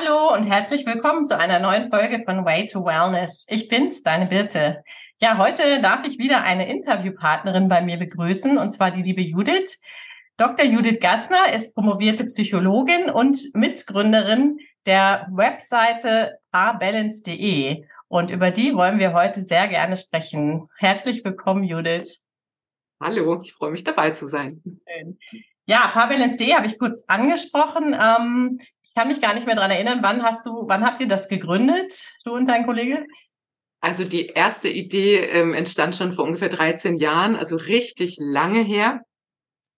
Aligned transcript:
Hallo 0.00 0.32
und 0.32 0.48
herzlich 0.48 0.86
willkommen 0.86 1.24
zu 1.24 1.36
einer 1.36 1.58
neuen 1.58 1.88
Folge 1.90 2.22
von 2.24 2.44
Way 2.44 2.66
to 2.66 2.84
Wellness. 2.84 3.44
Ich 3.48 3.66
bin's, 3.66 4.04
deine 4.04 4.26
Birte. 4.26 4.84
Ja, 5.20 5.38
heute 5.38 5.80
darf 5.80 6.04
ich 6.04 6.18
wieder 6.18 6.42
eine 6.42 6.70
Interviewpartnerin 6.70 7.66
bei 7.66 7.82
mir 7.82 7.96
begrüßen, 7.96 8.58
und 8.58 8.70
zwar 8.70 8.92
die 8.92 9.02
liebe 9.02 9.22
Judith. 9.22 9.82
Dr. 10.36 10.66
Judith 10.66 11.00
Gassner 11.00 11.52
ist 11.52 11.74
promovierte 11.74 12.26
Psychologin 12.26 13.10
und 13.10 13.36
Mitgründerin 13.54 14.60
der 14.86 15.26
Webseite 15.32 16.38
parbalance.de. 16.52 17.84
Und 18.06 18.30
über 18.30 18.52
die 18.52 18.76
wollen 18.76 19.00
wir 19.00 19.14
heute 19.14 19.42
sehr 19.42 19.66
gerne 19.66 19.96
sprechen. 19.96 20.68
Herzlich 20.76 21.24
willkommen, 21.24 21.64
Judith. 21.64 22.24
Hallo, 23.00 23.40
ich 23.42 23.52
freue 23.52 23.72
mich 23.72 23.82
dabei 23.82 24.12
zu 24.12 24.28
sein. 24.28 24.62
Ja, 25.66 25.88
parbalance.de 25.88 26.54
habe 26.54 26.66
ich 26.66 26.78
kurz 26.78 27.04
angesprochen. 27.08 27.96
Ähm, 28.00 28.58
ich 28.88 28.94
kann 28.94 29.08
mich 29.08 29.20
gar 29.20 29.34
nicht 29.34 29.46
mehr 29.46 29.56
dran 29.56 29.70
erinnern, 29.70 30.00
wann 30.02 30.22
hast 30.22 30.44
du, 30.46 30.66
wann 30.66 30.84
habt 30.84 31.00
ihr 31.00 31.08
das 31.08 31.28
gegründet, 31.28 31.92
du 32.24 32.32
und 32.32 32.48
dein 32.48 32.64
Kollege? 32.64 33.06
Also 33.80 34.04
die 34.04 34.26
erste 34.26 34.68
Idee 34.68 35.18
ähm, 35.18 35.54
entstand 35.54 35.94
schon 35.94 36.12
vor 36.12 36.24
ungefähr 36.24 36.48
13 36.48 36.96
Jahren, 36.96 37.36
also 37.36 37.56
richtig 37.56 38.16
lange 38.18 38.62
her, 38.62 39.02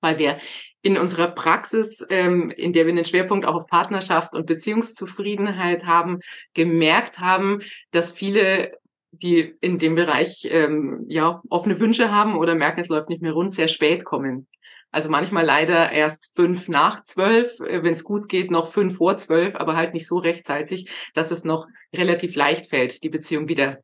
weil 0.00 0.18
wir 0.18 0.38
in 0.82 0.96
unserer 0.96 1.28
Praxis, 1.28 2.06
ähm, 2.08 2.50
in 2.50 2.72
der 2.72 2.86
wir 2.86 2.94
den 2.94 3.04
Schwerpunkt 3.04 3.44
auch 3.44 3.54
auf 3.54 3.66
Partnerschaft 3.66 4.32
und 4.32 4.46
Beziehungszufriedenheit 4.46 5.84
haben, 5.84 6.20
gemerkt 6.54 7.18
haben, 7.18 7.60
dass 7.90 8.12
viele 8.12 8.72
die 9.12 9.56
in 9.60 9.78
dem 9.78 9.96
Bereich 9.96 10.48
ähm, 10.50 11.04
ja 11.08 11.42
offene 11.50 11.80
Wünsche 11.80 12.12
haben 12.12 12.36
oder 12.36 12.54
merken, 12.54 12.78
es 12.78 12.88
läuft 12.88 13.08
nicht 13.08 13.22
mehr 13.22 13.32
rund, 13.32 13.54
sehr 13.54 13.66
spät 13.66 14.04
kommen. 14.04 14.46
Also 14.90 15.08
manchmal 15.08 15.44
leider 15.44 15.92
erst 15.92 16.30
fünf 16.34 16.68
nach 16.68 17.02
zwölf, 17.02 17.60
äh, 17.60 17.82
wenn 17.82 17.92
es 17.92 18.04
gut 18.04 18.28
geht, 18.28 18.50
noch 18.50 18.66
fünf 18.66 18.96
vor 18.96 19.16
zwölf, 19.16 19.54
aber 19.56 19.76
halt 19.76 19.94
nicht 19.94 20.06
so 20.06 20.18
rechtzeitig, 20.18 20.90
dass 21.14 21.30
es 21.30 21.44
noch 21.44 21.66
relativ 21.94 22.34
leicht 22.34 22.68
fällt, 22.68 23.02
die 23.02 23.08
Beziehung 23.08 23.48
wieder 23.48 23.78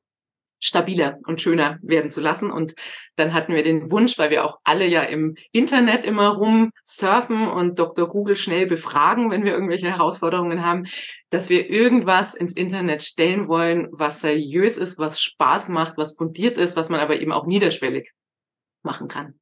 stabiler 0.58 1.19
und 1.27 1.41
schöner 1.41 1.78
werden 1.83 2.11
zu 2.11 2.20
lassen. 2.20 2.50
Und 2.50 2.75
dann 3.16 3.34
hatten 3.34 3.55
wir 3.55 3.62
den 3.62 3.91
Wunsch, 3.91 4.19
weil 4.19 4.31
wir 4.31 4.44
auch 4.44 4.58
alle 4.64 4.86
ja 4.86 5.03
im 5.03 5.36
Internet 5.53 6.05
immer 6.05 6.28
rum 6.28 6.70
surfen 6.83 7.47
und 7.47 7.78
Dr. 7.78 8.09
Google 8.09 8.36
schnell 8.36 8.66
befragen, 8.66 9.31
wenn 9.31 9.44
wir 9.44 9.53
irgendwelche 9.53 9.88
Herausforderungen 9.88 10.64
haben, 10.64 10.86
dass 11.31 11.50
wir 11.50 11.70
irgendwas 11.70 12.34
ins 12.34 12.53
Internet 12.53 13.03
stellen 13.03 13.48
wollen, 13.48 13.88
was 13.92 14.20
seriös 14.20 14.77
ist, 14.77 14.98
was 14.98 15.20
Spaß 15.20 15.69
macht, 15.69 15.98
was 15.98 16.16
fundiert 16.16 16.59
ist, 16.59 16.77
was 16.77 16.88
man 16.88 17.00
aber 17.00 17.20
eben 17.20 17.33
auch 17.33 17.47
niederschwellig 17.47 18.12
machen 18.83 19.09
kann. 19.09 19.38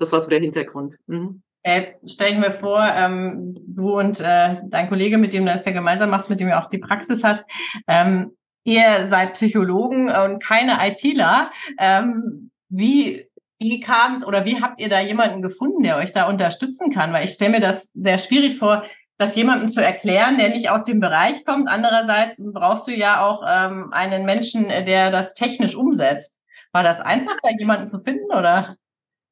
Das 0.00 0.12
war 0.12 0.22
so 0.22 0.30
der 0.30 0.40
Hintergrund. 0.40 0.96
Mhm. 1.06 1.42
Jetzt 1.64 2.10
stelle 2.10 2.32
ich 2.32 2.38
mir 2.38 2.50
vor, 2.50 2.82
ähm, 2.82 3.54
du 3.66 3.98
und 3.98 4.18
äh, 4.20 4.56
dein 4.64 4.88
Kollege, 4.88 5.18
mit 5.18 5.34
dem 5.34 5.44
du 5.44 5.52
das 5.52 5.66
ja 5.66 5.72
gemeinsam 5.72 6.08
machst, 6.08 6.30
mit 6.30 6.40
dem 6.40 6.48
du 6.48 6.58
auch 6.58 6.66
die 6.66 6.78
Praxis 6.78 7.22
hast, 7.22 7.44
ähm, 7.86 8.34
ihr 8.64 9.06
seid 9.06 9.34
Psychologen 9.34 10.10
und 10.10 10.42
keine 10.42 10.78
ITler. 10.80 11.50
Ähm, 11.78 12.50
wie 12.70 13.30
wie 13.60 13.80
kam 13.80 14.14
es 14.14 14.26
oder 14.26 14.46
wie 14.46 14.62
habt 14.62 14.78
ihr 14.78 14.88
da 14.88 15.00
jemanden 15.00 15.42
gefunden, 15.42 15.82
der 15.82 15.98
euch 15.98 16.12
da 16.12 16.26
unterstützen 16.26 16.90
kann? 16.90 17.12
Weil 17.12 17.26
ich 17.26 17.32
stelle 17.32 17.50
mir 17.52 17.60
das 17.60 17.90
sehr 17.92 18.16
schwierig 18.16 18.56
vor, 18.56 18.84
das 19.18 19.36
jemandem 19.36 19.68
zu 19.68 19.84
erklären, 19.84 20.38
der 20.38 20.48
nicht 20.48 20.70
aus 20.70 20.84
dem 20.84 20.98
Bereich 20.98 21.44
kommt. 21.44 21.68
Andererseits 21.68 22.42
brauchst 22.54 22.88
du 22.88 22.92
ja 22.92 23.22
auch 23.22 23.42
ähm, 23.46 23.92
einen 23.92 24.24
Menschen, 24.24 24.68
der 24.68 25.10
das 25.10 25.34
technisch 25.34 25.76
umsetzt. 25.76 26.40
War 26.72 26.82
das 26.82 27.02
einfach, 27.02 27.36
da 27.42 27.50
jemanden 27.50 27.86
zu 27.86 27.98
finden 27.98 28.32
oder? 28.32 28.76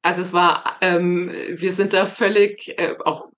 Also 0.01 0.21
es 0.21 0.33
war, 0.33 0.77
ähm, 0.81 1.31
wir 1.49 1.73
sind 1.73 1.93
da 1.93 2.05
völlig 2.05 2.77
äh, 2.77 2.95
auch 3.03 3.29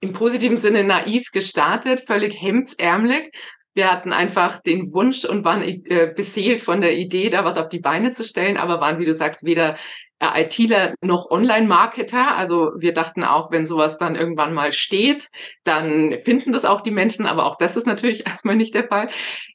im 0.00 0.12
positiven 0.12 0.56
Sinne 0.56 0.84
naiv 0.84 1.30
gestartet, 1.30 2.00
völlig 2.00 2.40
hemdsärmelig. 2.40 3.32
Wir 3.74 3.90
hatten 3.90 4.12
einfach 4.12 4.60
den 4.60 4.92
Wunsch 4.92 5.24
und 5.24 5.44
waren 5.44 5.62
äh, 5.62 6.12
beseelt 6.14 6.60
von 6.60 6.80
der 6.80 6.96
Idee, 6.96 7.30
da 7.30 7.44
was 7.44 7.56
auf 7.56 7.68
die 7.68 7.78
Beine 7.78 8.10
zu 8.10 8.24
stellen, 8.24 8.56
aber 8.56 8.80
waren, 8.80 8.98
wie 8.98 9.04
du 9.04 9.14
sagst, 9.14 9.44
weder 9.44 9.76
äh, 10.18 10.42
ITler 10.42 10.94
noch 11.02 11.30
Online-Marketer. 11.30 12.36
Also 12.36 12.72
wir 12.76 12.92
dachten 12.92 13.22
auch, 13.22 13.50
wenn 13.52 13.64
sowas 13.64 13.96
dann 13.96 14.16
irgendwann 14.16 14.52
mal 14.54 14.72
steht, 14.72 15.28
dann 15.64 16.18
finden 16.24 16.52
das 16.52 16.64
auch 16.64 16.80
die 16.80 16.90
Menschen, 16.90 17.26
aber 17.26 17.46
auch 17.46 17.56
das 17.56 17.76
ist 17.76 17.86
natürlich 17.86 18.26
erstmal 18.26 18.56
nicht 18.56 18.74
der 18.74 18.88
Fall. 18.88 19.08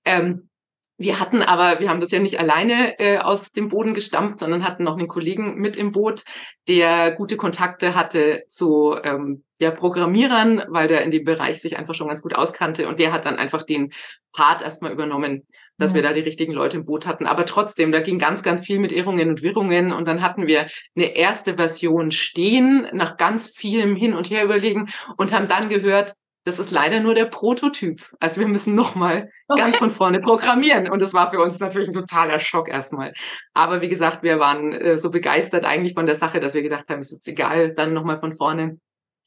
Ähm, 0.05 0.49
wir 0.97 1.19
hatten 1.19 1.41
aber, 1.41 1.79
wir 1.81 1.89
haben 1.89 1.99
das 1.99 2.11
ja 2.11 2.19
nicht 2.19 2.39
alleine 2.39 2.97
äh, 2.99 3.17
aus 3.17 3.51
dem 3.51 3.67
Boden 3.67 3.93
gestampft, 3.93 4.39
sondern 4.39 4.63
hatten 4.63 4.83
noch 4.83 4.97
einen 4.97 5.09
Kollegen 5.09 5.55
mit 5.55 5.75
im 5.75 5.91
Boot, 5.91 6.23
der 6.67 7.11
gute 7.11 7.35
Kontakte 7.35 7.95
hatte 7.95 8.43
zu 8.47 8.95
ähm, 9.03 9.43
ja, 9.59 9.71
Programmierern, 9.71 10.63
weil 10.69 10.87
der 10.87 11.03
in 11.03 11.11
dem 11.11 11.25
Bereich 11.25 11.61
sich 11.61 11.77
einfach 11.77 11.95
schon 11.95 12.07
ganz 12.07 12.21
gut 12.21 12.33
auskannte. 12.33 12.87
Und 12.87 12.99
der 12.99 13.11
hat 13.11 13.25
dann 13.25 13.35
einfach 13.35 13.63
den 13.63 13.91
Part 14.33 14.61
erstmal 14.61 14.91
übernommen, 14.91 15.43
dass 15.77 15.91
mhm. 15.91 15.95
wir 15.95 16.03
da 16.03 16.13
die 16.13 16.21
richtigen 16.21 16.53
Leute 16.53 16.77
im 16.77 16.85
Boot 16.85 17.05
hatten. 17.05 17.25
Aber 17.25 17.45
trotzdem, 17.45 17.91
da 17.91 17.99
ging 17.99 18.17
ganz, 18.17 18.41
ganz 18.41 18.65
viel 18.65 18.79
mit 18.79 18.93
Irrungen 18.93 19.29
und 19.29 19.41
Wirrungen. 19.41 19.91
Und 19.91 20.07
dann 20.07 20.21
hatten 20.21 20.47
wir 20.47 20.67
eine 20.95 21.15
erste 21.15 21.55
Version 21.55 22.11
stehen, 22.11 22.87
nach 22.93 23.17
ganz 23.17 23.49
vielem 23.49 23.97
Hin 23.97 24.13
und 24.13 24.29
Her 24.29 24.45
überlegen 24.45 24.87
und 25.17 25.33
haben 25.33 25.47
dann 25.47 25.67
gehört, 25.67 26.13
das 26.45 26.59
ist 26.59 26.71
leider 26.71 26.99
nur 26.99 27.15
der 27.15 27.25
Prototyp. 27.25 28.15
Also 28.19 28.39
wir 28.39 28.47
müssen 28.47 28.75
nochmal 28.75 29.31
okay. 29.47 29.61
ganz 29.61 29.77
von 29.77 29.89
vorne 29.89 30.19
programmieren. 30.19 30.89
Und 30.89 31.01
das 31.01 31.13
war 31.13 31.31
für 31.31 31.39
uns 31.39 31.59
natürlich 31.59 31.89
ein 31.89 31.93
totaler 31.93 32.39
Schock 32.39 32.69
erstmal. 32.69 33.13
Aber 33.55 33.81
wie 33.81 33.89
gesagt, 33.89 34.21
wir 34.21 34.39
waren 34.39 34.71
äh, 34.71 34.97
so 34.99 35.09
begeistert 35.09 35.65
eigentlich 35.65 35.95
von 35.95 36.05
der 36.05 36.15
Sache, 36.15 36.39
dass 36.39 36.53
wir 36.53 36.61
gedacht 36.61 36.85
haben, 36.87 36.99
es 36.99 37.11
ist 37.11 37.27
egal, 37.27 37.73
dann 37.73 37.93
nochmal 37.93 38.19
von 38.19 38.31
vorne. 38.31 38.77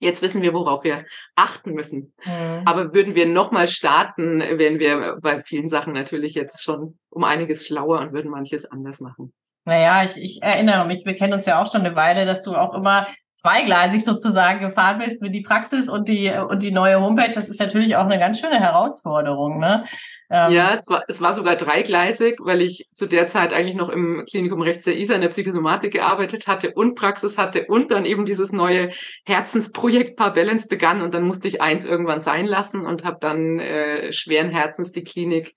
Jetzt 0.01 0.23
wissen 0.23 0.43
wir, 0.43 0.55
worauf 0.55 0.84
wir 0.84 1.07
achten 1.34 1.73
müssen. 1.73 2.15
Mhm. 2.25 2.62
Aber 2.65 2.95
würden 2.95 3.17
wir 3.17 3.27
nochmal 3.27 3.67
starten, 3.67 4.39
wären 4.39 4.78
wir 4.78 5.19
bei 5.21 5.43
vielen 5.43 5.67
Sachen 5.67 5.93
natürlich 5.93 6.34
jetzt 6.34 6.62
schon 6.62 7.01
um 7.11 7.25
einiges 7.25 7.67
schlauer 7.67 7.99
und 7.99 8.12
würden 8.12 8.31
manches 8.31 8.65
anders 8.65 9.01
machen. 9.01 9.33
Naja, 9.65 10.05
ich, 10.05 10.17
ich 10.17 10.41
erinnere 10.41 10.87
mich, 10.87 11.05
wir 11.05 11.17
kennen 11.17 11.33
uns 11.33 11.47
ja 11.47 11.61
auch 11.61 11.71
schon 11.71 11.81
eine 11.81 11.97
Weile, 11.97 12.27
dass 12.27 12.43
du 12.43 12.55
auch 12.55 12.75
immer 12.75 13.09
zweigleisig 13.38 14.04
sozusagen 14.04 14.60
gefahren 14.60 14.99
bist 14.99 15.22
mit 15.22 15.32
die 15.32 15.43
Praxis 15.43 15.88
und 15.88 16.09
die 16.09 16.28
und 16.31 16.62
die 16.62 16.72
neue 16.72 17.00
Homepage. 17.00 17.32
Das 17.32 17.49
ist 17.49 17.60
natürlich 17.60 17.94
auch 17.94 18.04
eine 18.04 18.19
ganz 18.19 18.41
schöne 18.41 18.59
Herausforderung, 18.59 19.59
ne? 19.59 19.84
Ähm, 20.31 20.53
ja, 20.53 20.75
es 20.75 20.88
war, 20.91 21.04
es 21.09 21.22
war 21.22 21.32
sogar 21.32 21.56
dreigleisig, 21.56 22.37
weil 22.41 22.60
ich 22.60 22.87
zu 22.93 23.06
der 23.06 23.28
Zeit 23.28 23.54
eigentlich 23.54 23.77
noch 23.77 23.88
im 23.88 24.25
Klinikum 24.28 24.60
rechts 24.60 24.84
der 24.84 24.98
ISA 24.98 25.15
in 25.15 25.22
der 25.22 25.28
Psychosomatik 25.28 25.93
gearbeitet 25.93 26.47
hatte 26.47 26.72
und 26.75 26.97
Praxis 26.97 27.38
hatte 27.38 27.65
und 27.66 27.91
dann 27.91 28.04
eben 28.04 28.27
dieses 28.27 28.53
neue 28.53 28.91
Herzensprojekt 29.25 30.16
Paar 30.16 30.34
Balance 30.34 30.66
begann 30.69 31.00
und 31.00 31.15
dann 31.15 31.25
musste 31.25 31.48
ich 31.48 31.62
eins 31.62 31.87
irgendwann 31.87 32.21
sein 32.21 32.44
lassen 32.44 32.84
und 32.84 33.04
habe 33.04 33.19
dann 33.21 33.59
äh, 33.59 34.12
schweren 34.12 34.50
Herzens 34.50 34.93
die 34.93 35.04
Klinik 35.04 35.54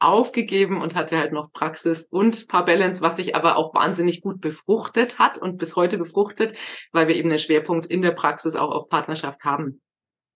aufgegeben 0.00 0.80
und 0.80 0.94
hatte 0.94 1.18
halt 1.18 1.32
noch 1.32 1.52
Praxis 1.52 2.04
und 2.10 2.48
Paar 2.48 2.64
Balance, 2.64 3.00
was 3.00 3.16
sich 3.16 3.36
aber 3.36 3.56
auch 3.56 3.74
wahnsinnig 3.74 4.22
gut 4.22 4.40
befruchtet 4.40 5.18
hat 5.18 5.38
und 5.38 5.58
bis 5.58 5.76
heute 5.76 5.98
befruchtet, 5.98 6.56
weil 6.92 7.06
wir 7.08 7.16
eben 7.16 7.28
einen 7.28 7.38
Schwerpunkt 7.38 7.86
in 7.86 8.02
der 8.02 8.12
Praxis 8.12 8.56
auch 8.56 8.70
auf 8.70 8.88
Partnerschaft 8.88 9.44
haben. 9.44 9.80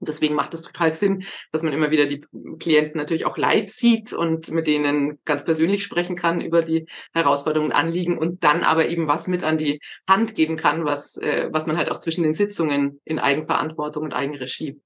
Und 0.01 0.09
deswegen 0.09 0.35
macht 0.35 0.53
es 0.53 0.63
total 0.63 0.93
Sinn, 0.93 1.25
dass 1.51 1.63
man 1.63 1.73
immer 1.73 1.91
wieder 1.91 2.07
die 2.07 2.23
Klienten 2.59 2.99
natürlich 2.99 3.25
auch 3.25 3.39
live 3.39 3.71
sieht 3.71 4.13
und 4.13 4.51
mit 4.51 4.67
denen 4.67 5.19
ganz 5.25 5.47
persönlich 5.47 5.83
sprechen 5.83 6.15
kann 6.15 6.43
über 6.43 6.63
die 6.63 6.87
Herausforderungen 7.15 7.71
und 7.71 7.77
Anliegen 7.77 8.19
und 8.19 8.45
dann 8.45 8.65
aber 8.65 8.89
eben 8.89 9.09
was 9.09 9.29
mit 9.29 9.45
an 9.45 9.57
die 9.57 9.81
Hand 10.07 10.35
geben 10.35 10.57
kann, 10.57 10.85
was, 10.85 11.17
äh, 11.17 11.49
was 11.53 11.67
man 11.67 11.79
halt 11.79 11.91
auch 11.91 11.99
zwischen 11.99 12.23
den 12.23 12.35
Sitzungen 12.35 13.01
in 13.05 13.19
Eigenverantwortung 13.19 14.05
und 14.05 14.13
Eigenregie 14.13 14.79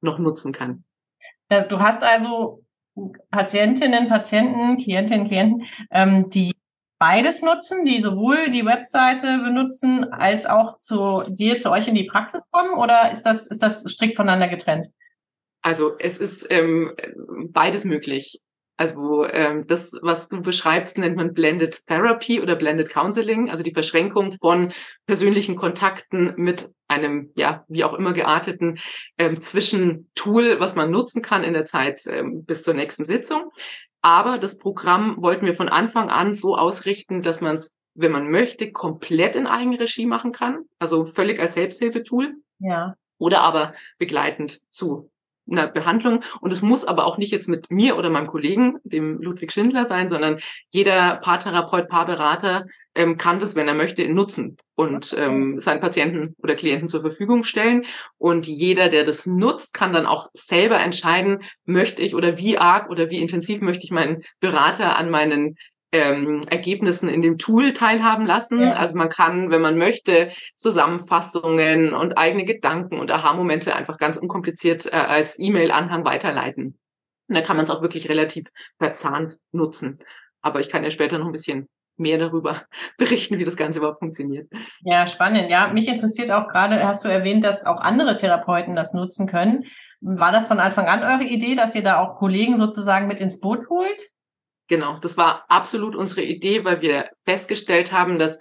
noch 0.00 0.18
nutzen 0.18 0.52
kann. 0.52 0.84
Du 1.68 1.78
hast 1.78 2.02
also 2.02 2.64
Patientinnen, 3.30 4.08
Patienten, 4.08 4.76
Klientinnen, 4.76 5.26
Klienten, 5.26 5.66
ähm, 5.90 6.30
die 6.30 6.54
beides 6.98 7.42
nutzen, 7.42 7.84
die 7.84 8.00
sowohl 8.00 8.50
die 8.50 8.64
Webseite 8.64 9.38
benutzen, 9.38 10.04
als 10.12 10.46
auch 10.46 10.78
zu 10.78 11.24
dir, 11.28 11.58
zu 11.58 11.70
euch 11.70 11.88
in 11.88 11.94
die 11.94 12.04
Praxis 12.04 12.44
kommen? 12.50 12.74
Oder 12.74 13.10
ist 13.10 13.22
das, 13.22 13.46
ist 13.46 13.62
das 13.62 13.82
strikt 13.90 14.16
voneinander 14.16 14.48
getrennt? 14.48 14.88
Also 15.62 15.96
es 15.98 16.18
ist 16.18 16.46
ähm, 16.50 16.94
beides 17.50 17.84
möglich. 17.84 18.40
Also 18.76 19.24
ähm, 19.26 19.66
das, 19.68 19.92
was 20.02 20.28
du 20.28 20.42
beschreibst, 20.42 20.98
nennt 20.98 21.16
man 21.16 21.32
Blended 21.32 21.86
Therapy 21.86 22.40
oder 22.40 22.56
Blended 22.56 22.88
Counseling, 22.88 23.48
also 23.48 23.62
die 23.62 23.72
Verschränkung 23.72 24.32
von 24.32 24.72
persönlichen 25.06 25.54
Kontakten 25.54 26.34
mit 26.36 26.70
einem, 26.88 27.30
ja, 27.36 27.64
wie 27.68 27.84
auch 27.84 27.94
immer 27.94 28.12
gearteten 28.12 28.78
ähm, 29.16 29.40
Zwischentool, 29.40 30.58
was 30.58 30.74
man 30.74 30.90
nutzen 30.90 31.22
kann 31.22 31.44
in 31.44 31.52
der 31.52 31.64
Zeit 31.64 32.02
ähm, 32.06 32.44
bis 32.44 32.64
zur 32.64 32.74
nächsten 32.74 33.04
Sitzung. 33.04 33.50
Aber 34.02 34.38
das 34.38 34.58
Programm 34.58 35.16
wollten 35.18 35.46
wir 35.46 35.54
von 35.54 35.68
Anfang 35.68 36.10
an 36.10 36.32
so 36.32 36.56
ausrichten, 36.56 37.22
dass 37.22 37.40
man 37.40 37.54
es, 37.54 37.74
wenn 37.94 38.12
man 38.12 38.28
möchte, 38.28 38.72
komplett 38.72 39.36
in 39.36 39.46
Eigenregie 39.46 40.06
machen 40.06 40.32
kann, 40.32 40.64
also 40.80 41.06
völlig 41.06 41.38
als 41.38 41.54
Selbsthilfetool. 41.54 42.34
Ja. 42.58 42.96
Oder 43.18 43.42
aber 43.42 43.72
begleitend 43.98 44.60
zu 44.68 45.10
einer 45.50 45.66
Behandlung. 45.66 46.20
Und 46.40 46.52
es 46.52 46.62
muss 46.62 46.84
aber 46.84 47.06
auch 47.06 47.18
nicht 47.18 47.32
jetzt 47.32 47.48
mit 47.48 47.70
mir 47.70 47.96
oder 47.96 48.10
meinem 48.10 48.26
Kollegen, 48.26 48.78
dem 48.84 49.20
Ludwig 49.20 49.52
Schindler 49.52 49.84
sein, 49.84 50.08
sondern 50.08 50.38
jeder 50.70 51.16
Paartherapeut, 51.16 51.88
Paarberater 51.88 52.66
ähm, 52.94 53.16
kann 53.16 53.40
das, 53.40 53.56
wenn 53.56 53.68
er 53.68 53.74
möchte, 53.74 54.08
nutzen 54.08 54.56
und 54.76 55.14
ähm, 55.18 55.58
seinen 55.58 55.80
Patienten 55.80 56.34
oder 56.42 56.54
Klienten 56.54 56.88
zur 56.88 57.00
Verfügung 57.00 57.42
stellen. 57.42 57.84
Und 58.18 58.46
jeder, 58.46 58.88
der 58.88 59.04
das 59.04 59.26
nutzt, 59.26 59.74
kann 59.74 59.92
dann 59.92 60.06
auch 60.06 60.28
selber 60.32 60.78
entscheiden, 60.78 61.42
möchte 61.64 62.02
ich 62.02 62.14
oder 62.14 62.38
wie 62.38 62.58
arg 62.58 62.90
oder 62.90 63.10
wie 63.10 63.20
intensiv 63.20 63.60
möchte 63.60 63.84
ich 63.84 63.90
meinen 63.90 64.22
Berater 64.40 64.96
an 64.96 65.10
meinen 65.10 65.56
ähm, 65.94 66.40
Ergebnissen 66.50 67.08
in 67.08 67.22
dem 67.22 67.38
Tool 67.38 67.72
teilhaben 67.72 68.26
lassen. 68.26 68.60
Ja. 68.60 68.72
Also 68.72 68.96
man 68.96 69.08
kann, 69.08 69.50
wenn 69.50 69.60
man 69.60 69.78
möchte, 69.78 70.32
Zusammenfassungen 70.56 71.94
und 71.94 72.18
eigene 72.18 72.44
Gedanken 72.44 72.98
und 72.98 73.12
Aha-Momente 73.12 73.76
einfach 73.76 73.96
ganz 73.96 74.16
unkompliziert 74.16 74.86
äh, 74.86 74.96
als 74.96 75.38
E-Mail-Anhang 75.38 76.04
weiterleiten. 76.04 76.76
Und 77.28 77.34
da 77.36 77.42
kann 77.42 77.56
man 77.56 77.64
es 77.64 77.70
auch 77.70 77.80
wirklich 77.80 78.08
relativ 78.08 78.48
verzahnt 78.78 79.38
nutzen. 79.52 79.96
Aber 80.42 80.58
ich 80.58 80.68
kann 80.68 80.82
ja 80.82 80.90
später 80.90 81.18
noch 81.18 81.26
ein 81.26 81.32
bisschen 81.32 81.68
mehr 81.96 82.18
darüber 82.18 82.62
berichten, 82.98 83.38
wie 83.38 83.44
das 83.44 83.56
Ganze 83.56 83.78
überhaupt 83.78 84.00
funktioniert. 84.00 84.50
Ja, 84.80 85.06
spannend. 85.06 85.48
Ja, 85.48 85.68
mich 85.68 85.86
interessiert 85.86 86.32
auch 86.32 86.48
gerade, 86.48 86.84
hast 86.84 87.04
du 87.04 87.08
erwähnt, 87.08 87.44
dass 87.44 87.64
auch 87.64 87.80
andere 87.80 88.16
Therapeuten 88.16 88.74
das 88.74 88.94
nutzen 88.94 89.28
können. 89.28 89.62
War 90.00 90.32
das 90.32 90.48
von 90.48 90.58
Anfang 90.58 90.86
an 90.86 91.04
eure 91.04 91.24
Idee, 91.24 91.54
dass 91.54 91.76
ihr 91.76 91.84
da 91.84 92.00
auch 92.00 92.16
Kollegen 92.16 92.56
sozusagen 92.56 93.06
mit 93.06 93.20
ins 93.20 93.40
Boot 93.40 93.68
holt? 93.70 94.02
Genau, 94.68 94.98
das 94.98 95.16
war 95.16 95.44
absolut 95.48 95.94
unsere 95.94 96.22
Idee, 96.22 96.64
weil 96.64 96.80
wir 96.80 97.10
festgestellt 97.24 97.92
haben, 97.92 98.18
dass 98.18 98.38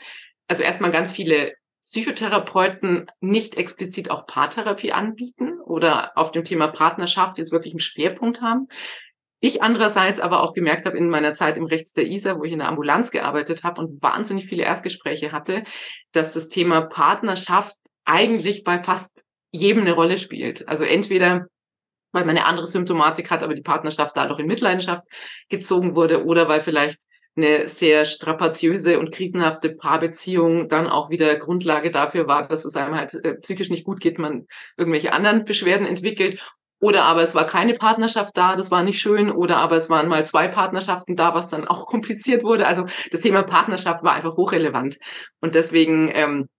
also 0.47 0.63
erstmal 0.63 0.91
ganz 0.91 1.11
viele 1.11 1.53
Psychotherapeuten 1.81 3.07
nicht 3.19 3.55
explizit 3.55 4.09
auch 4.09 4.25
Paartherapie 4.25 4.93
anbieten 4.93 5.59
oder 5.59 6.17
auf 6.17 6.31
dem 6.31 6.45
Thema 6.45 6.69
Partnerschaft 6.69 7.37
jetzt 7.37 7.51
wirklich 7.51 7.73
einen 7.73 7.81
Schwerpunkt 7.81 8.41
haben. 8.41 8.67
Ich 9.41 9.61
andererseits 9.61 10.21
aber 10.21 10.41
auch 10.41 10.53
gemerkt 10.53 10.85
habe 10.85 10.97
in 10.97 11.09
meiner 11.09 11.33
Zeit 11.33 11.57
im 11.57 11.65
Rechts 11.65 11.91
der 11.91 12.07
ISA, 12.07 12.37
wo 12.37 12.45
ich 12.45 12.53
in 12.53 12.59
der 12.59 12.69
Ambulanz 12.69 13.11
gearbeitet 13.11 13.65
habe 13.65 13.81
und 13.81 14.01
wahnsinnig 14.01 14.45
viele 14.45 14.63
Erstgespräche 14.63 15.33
hatte, 15.33 15.63
dass 16.13 16.33
das 16.33 16.47
Thema 16.47 16.79
Partnerschaft 16.79 17.75
eigentlich 18.05 18.63
bei 18.63 18.81
fast 18.81 19.25
jedem 19.51 19.81
eine 19.81 19.91
Rolle 19.91 20.17
spielt. 20.17 20.65
Also 20.69 20.85
entweder 20.85 21.47
weil 22.13 22.25
man 22.25 22.37
eine 22.37 22.45
andere 22.45 22.65
Symptomatik 22.65 23.29
hat, 23.29 23.43
aber 23.43 23.55
die 23.55 23.61
Partnerschaft 23.61 24.15
dadurch 24.15 24.39
in 24.39 24.47
Mitleidenschaft 24.47 25.03
gezogen 25.49 25.95
wurde 25.95 26.23
oder 26.23 26.47
weil 26.47 26.61
vielleicht 26.61 26.99
eine 27.35 27.67
sehr 27.67 28.05
strapaziöse 28.05 28.99
und 28.99 29.11
krisenhafte 29.11 29.71
Paarbeziehung 29.71 30.69
dann 30.69 30.87
auch 30.87 31.09
wieder 31.09 31.35
Grundlage 31.35 31.89
dafür 31.89 32.27
war, 32.27 32.47
dass 32.47 32.63
es 32.63 32.75
einem 32.75 32.95
halt 32.95 33.13
äh, 33.23 33.33
psychisch 33.35 33.69
nicht 33.69 33.85
gut 33.85 33.99
geht, 33.99 34.19
man 34.19 34.45
irgendwelche 34.77 35.13
anderen 35.13 35.43
Beschwerden 35.43 35.87
entwickelt. 35.87 36.39
Oder 36.79 37.05
aber 37.05 37.23
es 37.23 37.33
war 37.33 37.47
keine 37.47 37.73
Partnerschaft 37.73 38.37
da, 38.37 38.55
das 38.55 38.69
war 38.69 38.83
nicht 38.83 38.99
schön. 38.99 39.31
Oder 39.31 39.57
aber 39.57 39.77
es 39.77 39.89
waren 39.89 40.09
mal 40.09 40.25
zwei 40.25 40.47
Partnerschaften 40.47 41.15
da, 41.15 41.33
was 41.33 41.47
dann 41.47 41.67
auch 41.67 41.85
kompliziert 41.87 42.43
wurde. 42.43 42.67
Also 42.67 42.85
das 43.11 43.21
Thema 43.21 43.41
Partnerschaft 43.43 44.03
war 44.03 44.13
einfach 44.13 44.35
hochrelevant. 44.37 44.97
Und 45.39 45.55
deswegen 45.55 46.11
ähm, 46.13 46.49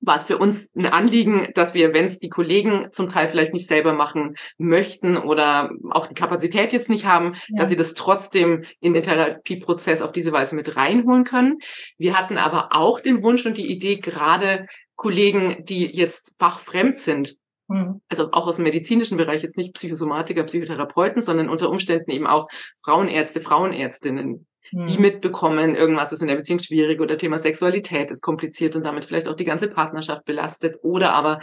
war 0.00 0.16
es 0.16 0.24
für 0.24 0.38
uns 0.38 0.70
ein 0.74 0.86
Anliegen, 0.86 1.48
dass 1.54 1.74
wir, 1.74 1.94
wenn 1.94 2.04
es 2.04 2.18
die 2.18 2.28
Kollegen 2.28 2.88
zum 2.90 3.08
Teil 3.08 3.28
vielleicht 3.28 3.52
nicht 3.52 3.66
selber 3.66 3.92
machen 3.92 4.36
möchten 4.58 5.16
oder 5.16 5.70
auch 5.90 6.06
die 6.06 6.14
Kapazität 6.14 6.72
jetzt 6.72 6.90
nicht 6.90 7.06
haben, 7.06 7.32
ja. 7.48 7.58
dass 7.58 7.68
sie 7.68 7.76
das 7.76 7.94
trotzdem 7.94 8.64
in 8.80 8.94
den 8.94 9.02
Therapieprozess 9.02 10.02
auf 10.02 10.12
diese 10.12 10.32
Weise 10.32 10.54
mit 10.54 10.76
reinholen 10.76 11.24
können. 11.24 11.58
Wir 11.98 12.18
hatten 12.18 12.38
aber 12.38 12.68
auch 12.72 13.00
den 13.00 13.22
Wunsch 13.22 13.46
und 13.46 13.56
die 13.56 13.70
Idee, 13.70 13.96
gerade 13.96 14.66
Kollegen, 14.96 15.64
die 15.64 15.86
jetzt 15.86 16.34
fachfremd 16.38 16.96
sind, 16.96 17.36
hm. 17.68 18.00
also 18.08 18.30
auch 18.32 18.46
aus 18.46 18.56
dem 18.56 18.64
medizinischen 18.64 19.16
Bereich, 19.16 19.42
jetzt 19.42 19.56
nicht 19.56 19.74
Psychosomatiker, 19.74 20.44
Psychotherapeuten, 20.44 21.20
sondern 21.20 21.48
unter 21.48 21.70
Umständen 21.70 22.10
eben 22.10 22.26
auch 22.26 22.48
Frauenärzte, 22.82 23.40
Frauenärztinnen, 23.40 24.46
die 24.72 24.94
hm. 24.94 25.00
mitbekommen, 25.00 25.74
irgendwas 25.74 26.12
ist 26.12 26.22
in 26.22 26.28
der 26.28 26.36
Beziehung 26.36 26.58
schwierig 26.58 27.00
oder 27.00 27.16
Thema 27.16 27.38
Sexualität 27.38 28.10
ist 28.10 28.22
kompliziert 28.22 28.76
und 28.76 28.84
damit 28.84 29.04
vielleicht 29.04 29.28
auch 29.28 29.36
die 29.36 29.44
ganze 29.44 29.68
Partnerschaft 29.68 30.24
belastet 30.24 30.78
oder 30.82 31.12
aber 31.12 31.40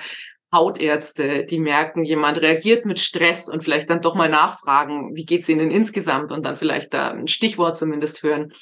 Hautärzte, 0.53 1.45
die 1.45 1.59
merken, 1.59 2.03
jemand 2.03 2.39
reagiert 2.39 2.85
mit 2.85 2.99
Stress 2.99 3.49
und 3.49 3.63
vielleicht 3.63 3.89
dann 3.89 4.01
doch 4.01 4.13
mal 4.13 4.29
nachfragen, 4.29 5.15
wie 5.15 5.25
geht's 5.25 5.49
ihnen 5.49 5.71
insgesamt 5.71 6.31
und 6.31 6.45
dann 6.45 6.55
vielleicht 6.55 6.93
da 6.93 7.09
ein 7.09 7.27
Stichwort 7.27 7.75
zumindest 7.75 8.21
hören. 8.21 8.53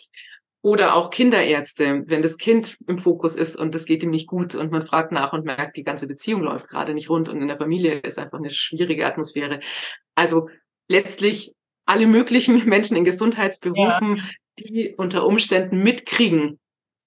Oder 0.64 0.96
auch 0.96 1.10
Kinderärzte, 1.10 2.04
wenn 2.06 2.22
das 2.22 2.38
Kind 2.38 2.78
im 2.88 2.98
Fokus 2.98 3.36
ist 3.36 3.58
und 3.58 3.76
es 3.76 3.86
geht 3.86 4.04
ihm 4.04 4.12
nicht 4.12 4.28
gut 4.28 4.56
und 4.56 4.72
man 4.72 4.84
fragt 4.84 5.12
nach 5.12 5.34
und 5.34 5.44
merkt, 5.44 5.76
die 5.76 5.84
ganze 5.84 6.08
Beziehung 6.08 6.44
läuft 6.44 6.70
gerade 6.70 6.94
nicht 6.94 7.10
rund 7.10 7.28
und 7.28 7.42
in 7.42 7.48
der 7.48 7.58
Familie 7.58 7.96
ist 7.96 8.20
einfach 8.20 8.38
eine 8.38 8.52
schwierige 8.52 9.06
Atmosphäre. 9.06 9.60
Also 10.16 10.48
letztlich 10.88 11.52
alle 11.86 12.08
möglichen 12.08 12.64
Menschen 12.70 12.96
in 12.96 13.04
Gesundheitsberufen, 13.04 14.18
ja 14.18 14.24
die 14.60 14.96
unter 14.96 15.26
Umständen 15.26 15.82
mitkriegen, 15.84 16.60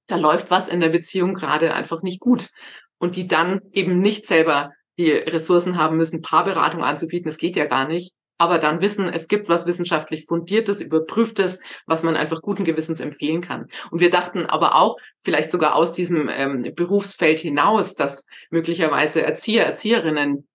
da 0.07 0.17
läuft 0.17 0.51
was 0.51 0.69
in 0.69 0.81
der 0.81 0.91
Beziehung 0.91 1.35
gerade 1.35 1.75
einfach 1.75 2.03
nicht 2.03 2.21
gut 2.21 2.51
und 2.99 3.17
die 3.17 3.27
dann 3.27 3.61
eben 3.73 4.01
nicht 4.01 4.27
selber 4.27 4.73
die 4.99 5.11
Ressourcen 5.11 5.77
haben 5.77 5.97
müssen, 5.97 6.23
Paarberatung 6.23 6.85
anzubieten, 6.85 7.27
das 7.27 7.39
geht 7.39 7.57
ja 7.57 7.65
gar 7.65 7.89
nicht, 7.89 8.15
aber 8.39 8.59
dann 8.59 8.81
wissen, 8.81 9.09
es 9.09 9.29
gibt 9.29 9.49
was 9.49 9.67
wissenschaftlich 9.67 10.27
fundiertes, 10.27 10.81
überprüftes, 10.81 11.61
was 11.87 12.03
man 12.03 12.17
einfach 12.17 12.43
guten 12.43 12.65
Gewissens 12.65 13.01
empfehlen 13.01 13.41
kann. 13.41 13.69
Und 13.91 14.01
wir 14.01 14.11
dachten 14.11 14.47
aber 14.47 14.75
auch, 14.75 14.97
vielleicht 15.23 15.51
sogar 15.51 15.75
aus 15.77 15.93
diesem 15.93 16.29
ähm, 16.29 16.73
Berufsfeld 16.75 17.39
hinaus, 17.39 17.95
dass 17.95 18.27
möglicherweise 18.51 19.23
Erzieher, 19.23 19.65
Erzieherinnen 19.65 20.49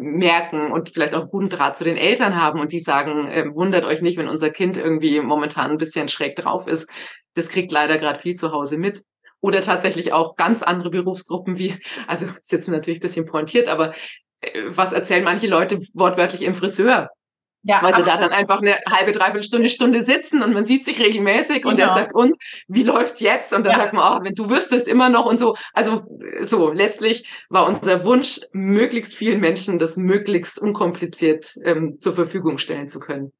merken 0.00 0.72
und 0.72 0.90
vielleicht 0.90 1.14
auch 1.14 1.28
guten 1.28 1.48
Draht 1.48 1.76
zu 1.76 1.84
den 1.84 1.96
Eltern 1.96 2.40
haben 2.40 2.60
und 2.60 2.72
die 2.72 2.80
sagen, 2.80 3.28
äh, 3.28 3.44
wundert 3.54 3.84
euch 3.84 4.00
nicht, 4.00 4.16
wenn 4.16 4.28
unser 4.28 4.50
Kind 4.50 4.76
irgendwie 4.76 5.20
momentan 5.20 5.70
ein 5.70 5.78
bisschen 5.78 6.08
schräg 6.08 6.36
drauf 6.36 6.66
ist. 6.66 6.90
Das 7.34 7.48
kriegt 7.48 7.70
leider 7.70 7.98
gerade 7.98 8.20
viel 8.20 8.34
zu 8.34 8.52
Hause 8.52 8.78
mit. 8.78 9.04
Oder 9.40 9.62
tatsächlich 9.62 10.12
auch 10.12 10.36
ganz 10.36 10.62
andere 10.62 10.90
Berufsgruppen 10.90 11.58
wie, 11.58 11.74
also 12.06 12.26
jetzt 12.50 12.68
natürlich 12.68 12.98
ein 12.98 13.02
bisschen 13.02 13.26
pointiert, 13.26 13.68
aber 13.68 13.94
äh, 14.40 14.62
was 14.66 14.92
erzählen 14.92 15.24
manche 15.24 15.46
Leute 15.46 15.80
wortwörtlich 15.94 16.42
im 16.42 16.54
Friseur? 16.54 17.10
Ja, 17.62 17.82
weil 17.82 17.94
sie 17.94 18.04
da 18.04 18.16
dann 18.16 18.30
einfach 18.30 18.62
eine 18.62 18.78
halbe, 18.86 19.12
dreiviertel 19.12 19.42
Stunde, 19.42 19.68
Stunde 19.68 20.02
sitzen 20.02 20.42
und 20.42 20.54
man 20.54 20.64
sieht 20.64 20.86
sich 20.86 20.98
regelmäßig 20.98 21.62
genau. 21.62 21.70
und 21.70 21.78
er 21.78 21.88
sagt, 21.90 22.14
und 22.14 22.36
wie 22.68 22.84
läuft 22.84 23.20
jetzt? 23.20 23.52
Und 23.52 23.66
dann 23.66 23.72
ja. 23.72 23.78
sagt 23.78 23.92
man, 23.92 24.18
oh, 24.18 24.24
wenn 24.24 24.34
du 24.34 24.48
wüsstest 24.48 24.88
immer 24.88 25.10
noch 25.10 25.26
und 25.26 25.38
so. 25.38 25.56
Also 25.74 26.04
so, 26.40 26.72
letztlich 26.72 27.28
war 27.50 27.66
unser 27.66 28.04
Wunsch, 28.04 28.40
möglichst 28.52 29.14
vielen 29.14 29.40
Menschen 29.40 29.78
das 29.78 29.98
möglichst 29.98 30.58
unkompliziert 30.58 31.54
ähm, 31.62 31.98
zur 32.00 32.14
Verfügung 32.14 32.56
stellen 32.56 32.88
zu 32.88 32.98
können. 32.98 33.32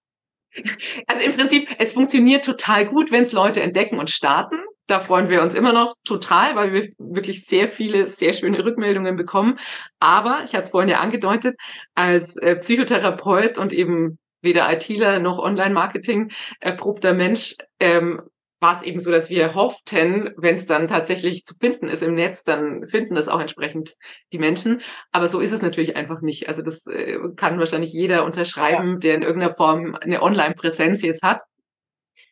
Also 1.06 1.23
im 1.25 1.37
Prinzip, 1.37 1.69
es 1.78 1.93
funktioniert 1.93 2.44
total 2.44 2.87
gut, 2.87 3.12
wenn 3.12 3.23
es 3.23 3.32
Leute 3.32 3.62
entdecken 3.62 3.99
und 3.99 4.11
starten. 4.11 4.56
Da 4.90 4.98
freuen 4.98 5.28
wir 5.28 5.40
uns 5.40 5.54
immer 5.54 5.72
noch 5.72 5.94
total, 6.02 6.56
weil 6.56 6.72
wir 6.72 6.88
wirklich 6.98 7.46
sehr 7.46 7.70
viele, 7.70 8.08
sehr 8.08 8.32
schöne 8.32 8.64
Rückmeldungen 8.64 9.14
bekommen. 9.14 9.56
Aber, 10.00 10.42
ich 10.44 10.52
hatte 10.52 10.62
es 10.62 10.70
vorhin 10.70 10.90
ja 10.90 10.98
angedeutet, 10.98 11.56
als 11.94 12.37
äh, 12.38 12.56
Psychotherapeut 12.56 13.56
und 13.56 13.72
eben 13.72 14.19
weder 14.42 14.69
ITler 14.72 15.20
noch 15.20 15.38
Online-Marketing 15.38 16.32
erprobter 16.59 17.14
Mensch 17.14 17.54
ähm, 17.78 18.20
war 18.59 18.75
es 18.75 18.82
eben 18.82 18.99
so, 18.99 19.12
dass 19.12 19.30
wir 19.30 19.54
hofften, 19.54 20.35
wenn 20.37 20.56
es 20.56 20.66
dann 20.66 20.88
tatsächlich 20.88 21.44
zu 21.44 21.54
finden 21.54 21.87
ist 21.87 22.02
im 22.02 22.16
Netz, 22.16 22.42
dann 22.42 22.85
finden 22.88 23.14
das 23.14 23.28
auch 23.28 23.40
entsprechend 23.40 23.94
die 24.32 24.40
Menschen. 24.40 24.82
Aber 25.12 25.28
so 25.28 25.38
ist 25.38 25.52
es 25.52 25.62
natürlich 25.62 25.94
einfach 25.94 26.20
nicht. 26.20 26.49
Also 26.49 26.62
das 26.62 26.85
äh, 26.88 27.16
kann 27.37 27.61
wahrscheinlich 27.61 27.92
jeder 27.92 28.25
unterschreiben, 28.25 28.94
ja. 28.94 28.99
der 28.99 29.14
in 29.14 29.23
irgendeiner 29.23 29.54
Form 29.54 29.94
eine 29.94 30.20
Online-Präsenz 30.20 31.02
jetzt 31.02 31.23
hat. 31.23 31.42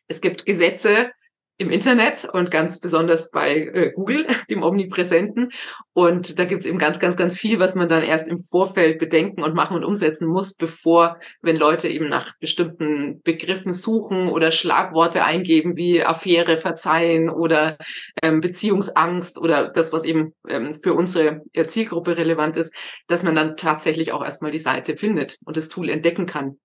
Es 0.09 0.19
gibt 0.19 0.45
Gesetze, 0.45 1.11
im 1.59 1.69
Internet 1.69 2.23
und 2.23 2.51
ganz 2.51 2.79
besonders 2.79 3.31
bei 3.31 3.57
äh, 3.57 3.91
Google, 3.93 4.25
dem 4.49 4.63
Omnipräsenten. 4.63 5.51
Und 5.93 6.39
da 6.39 6.45
gibt's 6.45 6.65
eben 6.65 6.79
ganz, 6.79 6.99
ganz, 6.99 7.17
ganz 7.17 7.37
viel, 7.37 7.59
was 7.59 7.75
man 7.75 7.89
dann 7.89 8.01
erst 8.01 8.29
im 8.29 8.39
Vorfeld 8.39 8.97
bedenken 8.97 9.43
und 9.43 9.53
machen 9.53 9.75
und 9.75 9.83
umsetzen 9.83 10.25
muss, 10.25 10.53
bevor, 10.53 11.19
wenn 11.41 11.57
Leute 11.57 11.89
eben 11.89 12.07
nach 12.07 12.37
bestimmten 12.39 13.21
Begriffen 13.23 13.73
suchen 13.73 14.29
oder 14.29 14.51
Schlagworte 14.51 15.25
eingeben 15.25 15.75
wie 15.75 16.01
Affäre, 16.01 16.57
Verzeihen 16.57 17.29
oder 17.29 17.77
ähm, 18.23 18.39
Beziehungsangst 18.39 19.37
oder 19.37 19.69
das, 19.69 19.91
was 19.91 20.05
eben 20.05 20.33
ähm, 20.47 20.75
für 20.81 20.93
unsere 20.93 21.41
Zielgruppe 21.67 22.15
relevant 22.17 22.55
ist, 22.55 22.73
dass 23.07 23.21
man 23.21 23.35
dann 23.35 23.57
tatsächlich 23.57 24.13
auch 24.13 24.23
erstmal 24.23 24.51
die 24.51 24.59
Seite 24.59 24.95
findet 24.95 25.37
und 25.43 25.57
das 25.57 25.67
Tool 25.67 25.89
entdecken 25.89 26.25
kann. 26.25 26.57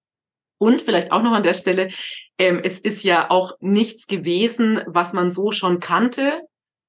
Und 0.59 0.83
vielleicht 0.83 1.11
auch 1.13 1.23
noch 1.23 1.33
an 1.33 1.43
der 1.43 1.55
Stelle, 1.55 1.91
ähm, 2.39 2.61
es 2.63 2.79
ist 2.79 3.05
ja 3.05 3.31
auch 3.31 3.57
nichts 3.61 4.07
gewesen, 4.07 4.81
was 4.87 5.13
man 5.13 5.31
so 5.31 5.53
schon 5.53 5.81
kannte, 5.81 6.41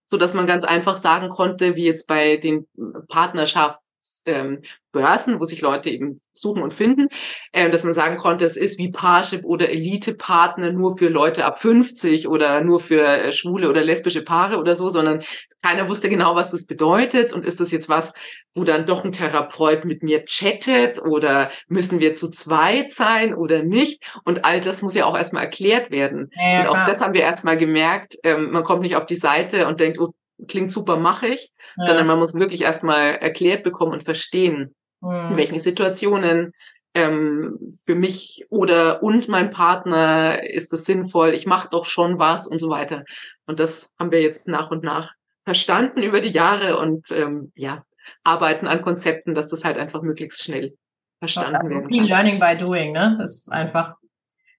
so 0.06 0.18
dass 0.18 0.34
man 0.34 0.48
ganz 0.48 0.64
einfach 0.64 0.96
sagen 0.96 1.30
konnte, 1.30 1.76
wie 1.76 1.86
jetzt 1.86 2.08
bei 2.08 2.38
den 2.38 2.68
Partnerschafts- 3.08 3.85
ähm, 4.26 4.60
Börsen, 4.92 5.40
wo 5.42 5.46
sich 5.46 5.62
Leute 5.62 5.90
eben 5.90 6.16
suchen 6.34 6.64
und 6.64 6.74
finden, 6.74 7.10
äh, 7.52 7.70
dass 7.70 7.84
man 7.84 7.94
sagen 7.94 8.16
konnte, 8.16 8.46
es 8.46 8.56
ist 8.56 8.80
wie 8.80 8.92
Parship 8.92 9.44
oder 9.44 9.70
Elite-Partner 9.70 10.72
nur 10.72 10.98
für 10.98 11.10
Leute 11.10 11.46
ab 11.46 11.60
50 11.60 12.28
oder 12.28 12.62
nur 12.62 12.80
für 12.80 13.06
äh, 13.06 13.34
schwule 13.34 13.70
oder 13.70 13.84
lesbische 13.84 14.24
Paare 14.24 14.58
oder 14.58 14.74
so, 14.74 14.90
sondern 14.90 15.22
keiner 15.62 15.90
wusste 15.90 16.10
genau, 16.10 16.36
was 16.36 16.52
das 16.52 16.66
bedeutet 16.66 17.34
und 17.34 17.46
ist 17.46 17.60
das 17.60 17.72
jetzt 17.72 17.90
was, 17.90 18.14
wo 18.54 18.64
dann 18.64 18.86
doch 18.86 19.04
ein 19.04 19.12
Therapeut 19.12 19.84
mit 19.84 20.02
mir 20.02 20.24
chattet 20.24 21.02
oder 21.02 21.52
müssen 21.68 22.00
wir 22.00 22.14
zu 22.14 22.30
zweit 22.30 22.90
sein 22.90 23.36
oder 23.36 23.64
nicht 23.64 24.02
und 24.24 24.46
all 24.46 24.62
das 24.62 24.82
muss 24.82 24.96
ja 24.96 25.06
auch 25.06 25.18
erstmal 25.18 25.44
erklärt 25.44 25.92
werden. 25.92 26.32
Ja, 26.36 26.62
und 26.62 26.68
auch 26.68 26.74
klar. 26.74 26.86
das 26.88 27.02
haben 27.02 27.14
wir 27.14 27.22
erstmal 27.22 27.58
gemerkt, 27.58 28.16
ähm, 28.24 28.52
man 28.52 28.64
kommt 28.64 28.82
nicht 28.82 28.96
auf 28.96 29.06
die 29.06 29.16
Seite 29.16 29.68
und 29.68 29.82
denkt, 29.82 30.00
oh, 30.00 30.14
klingt 30.48 30.72
super, 30.72 30.98
mache 30.98 31.28
ich, 31.28 31.52
ja. 31.78 31.86
sondern 31.86 32.08
man 32.08 32.20
muss 32.20 32.36
wirklich 32.36 32.64
erstmal 32.64 33.16
erklärt 33.16 33.64
bekommen 33.64 33.94
und 33.94 34.04
verstehen, 34.04 34.76
mhm. 35.02 35.32
in 35.32 35.38
welchen 35.38 35.60
Situationen 35.60 36.54
ähm, 36.94 37.60
für 37.84 37.96
mich 37.96 38.46
oder 38.50 39.04
und 39.04 39.28
mein 39.28 39.50
Partner 39.50 40.44
ist 40.44 40.72
es 40.74 40.86
sinnvoll, 40.86 41.34
ich 41.34 41.46
mache 41.46 41.70
doch 41.70 41.86
schon 41.86 42.20
was 42.20 42.48
und 42.48 42.60
so 42.60 42.70
weiter. 42.70 43.04
Und 43.46 43.60
das 43.60 43.90
haben 44.00 44.12
wir 44.12 44.22
jetzt 44.22 44.48
nach 44.48 44.72
und 44.72 44.84
nach 44.84 45.12
verstanden 45.44 46.02
über 46.02 46.22
die 46.22 46.32
Jahre 46.32 46.80
und 46.80 47.12
ähm, 47.12 47.52
ja, 47.56 47.84
arbeiten 48.24 48.68
an 48.68 48.82
Konzepten, 48.82 49.36
dass 49.36 49.48
das 49.48 49.64
halt 49.64 49.78
einfach 49.78 50.02
möglichst 50.02 50.44
schnell 50.44 50.76
verstanden 51.20 51.56
also 51.56 51.70
kann. 51.70 51.88
Viel 51.88 52.06
Learning 52.06 52.40
by 52.40 52.56
Doing, 52.58 52.94
ne? 52.94 53.18
Das 53.20 53.36
ist 53.36 53.52
einfach 53.52 53.96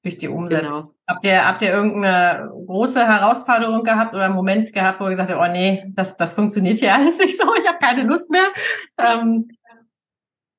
durch 0.06 0.18
die 0.18 0.28
Umsetzung. 0.28 0.80
Genau. 0.80 0.94
Habt 1.08 1.24
ihr, 1.24 1.46
habt 1.46 1.62
ihr 1.62 1.70
irgendeine 1.70 2.50
große 2.66 3.06
Herausforderung 3.06 3.82
gehabt 3.82 4.14
oder 4.14 4.24
einen 4.24 4.34
Moment 4.34 4.72
gehabt, 4.72 5.00
wo 5.00 5.04
ihr 5.04 5.10
gesagt 5.10 5.30
habt, 5.30 5.40
oh 5.40 5.52
nee, 5.52 5.84
das, 5.94 6.16
das 6.16 6.32
funktioniert 6.32 6.78
hier 6.78 6.94
alles 6.94 7.18
nicht 7.24 7.38
so, 7.38 7.44
ich 7.58 7.66
habe 7.66 7.78
keine 7.80 8.02
Lust 8.04 8.30
mehr? 8.30 8.48
Ähm, 8.98 9.48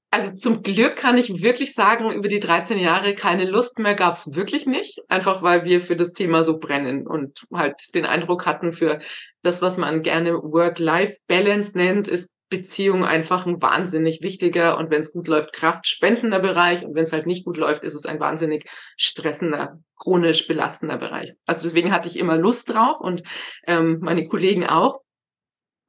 also 0.09 0.33
zum 0.33 0.63
Glück 0.63 0.95
kann 0.95 1.17
ich 1.17 1.41
wirklich 1.41 1.73
sagen, 1.73 2.11
über 2.11 2.29
die 2.29 2.39
13 2.39 2.79
Jahre 2.79 3.13
keine 3.13 3.45
Lust 3.45 3.77
mehr 3.77 3.93
gab 3.93 4.13
es 4.13 4.35
wirklich 4.35 4.65
nicht. 4.65 4.99
Einfach 5.09 5.43
weil 5.43 5.65
wir 5.65 5.81
für 5.81 5.97
das 5.97 6.13
Thema 6.13 6.43
so 6.43 6.59
brennen 6.59 7.05
und 7.05 7.45
halt 7.53 7.93
den 7.93 8.05
Eindruck 8.05 8.45
hatten, 8.45 8.71
für 8.71 8.99
das, 9.43 9.61
was 9.61 9.77
man 9.77 10.01
gerne 10.03 10.33
Work-Life-Balance 10.33 11.77
nennt, 11.77 12.07
ist 12.07 12.29
Beziehung 12.49 13.03
einfach 13.03 13.45
ein 13.45 13.61
wahnsinnig 13.61 14.21
wichtiger 14.21 14.77
und 14.77 14.89
wenn 14.89 15.01
es 15.01 15.11
gut 15.11 15.27
läuft, 15.27 15.53
kraftspendender 15.53 16.39
Bereich 16.39 16.85
und 16.85 16.95
wenn 16.95 17.03
es 17.03 17.11
halt 17.11 17.25
nicht 17.25 17.43
gut 17.43 17.57
läuft, 17.57 17.83
ist 17.83 17.93
es 17.93 18.05
ein 18.05 18.19
wahnsinnig 18.19 18.69
stressender, 18.95 19.79
chronisch 19.97 20.47
belastender 20.47 20.97
Bereich. 20.97 21.33
Also 21.45 21.63
deswegen 21.63 21.91
hatte 21.91 22.07
ich 22.07 22.17
immer 22.17 22.37
Lust 22.37 22.69
drauf 22.69 23.01
und 23.01 23.23
ähm, 23.65 23.99
meine 24.01 24.25
Kollegen 24.25 24.65
auch. 24.65 25.01